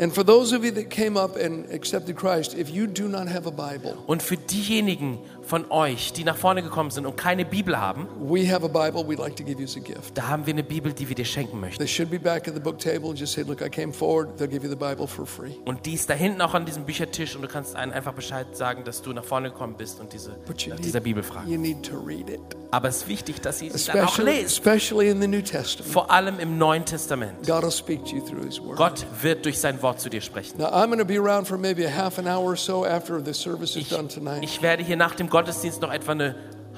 [0.00, 3.28] And for those of you that came up and accepted Christ, if you do not
[3.28, 5.18] have a Bible, Und für diejenigen
[5.50, 9.02] von euch, die nach vorne gekommen sind und keine Bibel haben, we have a Bible
[9.02, 10.16] we'd like to give you as a gift.
[10.16, 11.78] da haben wir eine Bibel, die wir dir schenken möchten.
[11.78, 13.12] They should be back at the book table.
[13.14, 14.38] Just say, Look, I came forward.
[14.38, 15.54] They'll give you the Bible for free.
[15.64, 18.46] Und die ist da hinten auch an diesem Büchertisch und du kannst einen einfach Bescheid
[18.56, 21.22] sagen, dass du nach vorne gekommen bist und diese, But you nach need, dieser Bibel
[21.24, 21.50] fragen.
[21.50, 22.40] you need to read it,
[22.70, 24.52] Aber es ist wichtig, dass ihr sie dann auch especially, lest.
[24.52, 25.90] especially in the New Testament.
[25.92, 27.44] Vor allem im Neuen Testament.
[27.44, 28.76] God will speak to you through His Word.
[28.76, 30.58] Gott wird durch sein Wort zu dir sprechen.
[30.58, 33.20] Now, I'm going to be around for maybe a half an hour or so after
[33.24, 34.42] the service is Ich, done tonight.
[34.44, 35.39] ich werde hier nach dem Gottesdienst
[35.80, 36.34] noch etwa eine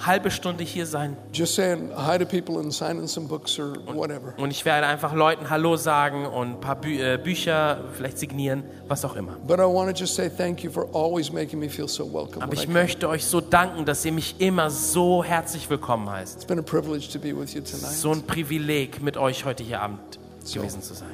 [0.06, 4.34] halbe Stunde hier sein Just saying hi to people and signing some books or whatever.
[4.38, 8.64] und ich werde einfach Leuten Hallo sagen und ein paar Bü äh, Bücher vielleicht signieren,
[8.88, 9.36] was auch immer.
[9.46, 12.42] But I want to just say thank you for always making me feel so welcome.
[12.42, 16.36] Aber ich möchte euch so danken, dass ihr mich immer so herzlich willkommen heißt.
[16.36, 17.92] It's been a privilege to be with you tonight.
[17.92, 20.18] So ein Privileg, mit euch heute hier Abend
[20.52, 21.08] gewesen zu sein.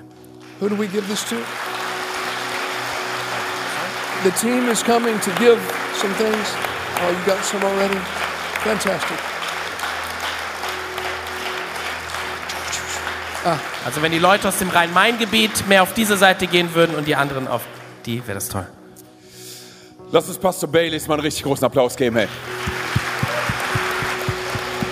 [0.60, 1.36] Who do we give this to?
[4.24, 5.58] The team is coming to give
[6.00, 6.77] some things.
[7.00, 7.98] Oh, you got some already?
[8.64, 9.18] Fantastic.
[13.84, 17.16] Also wenn die Leute aus dem Rhein-Main-Gebiet mehr auf diese Seite gehen würden und die
[17.16, 17.62] anderen auf
[18.04, 18.66] die, wäre das toll.
[20.10, 22.28] Lass uns Pastor Baylis mal einen richtig großen Applaus geben, hey.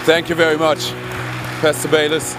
[0.06, 0.94] Thank you very much,
[1.60, 2.36] Pastor Baylis.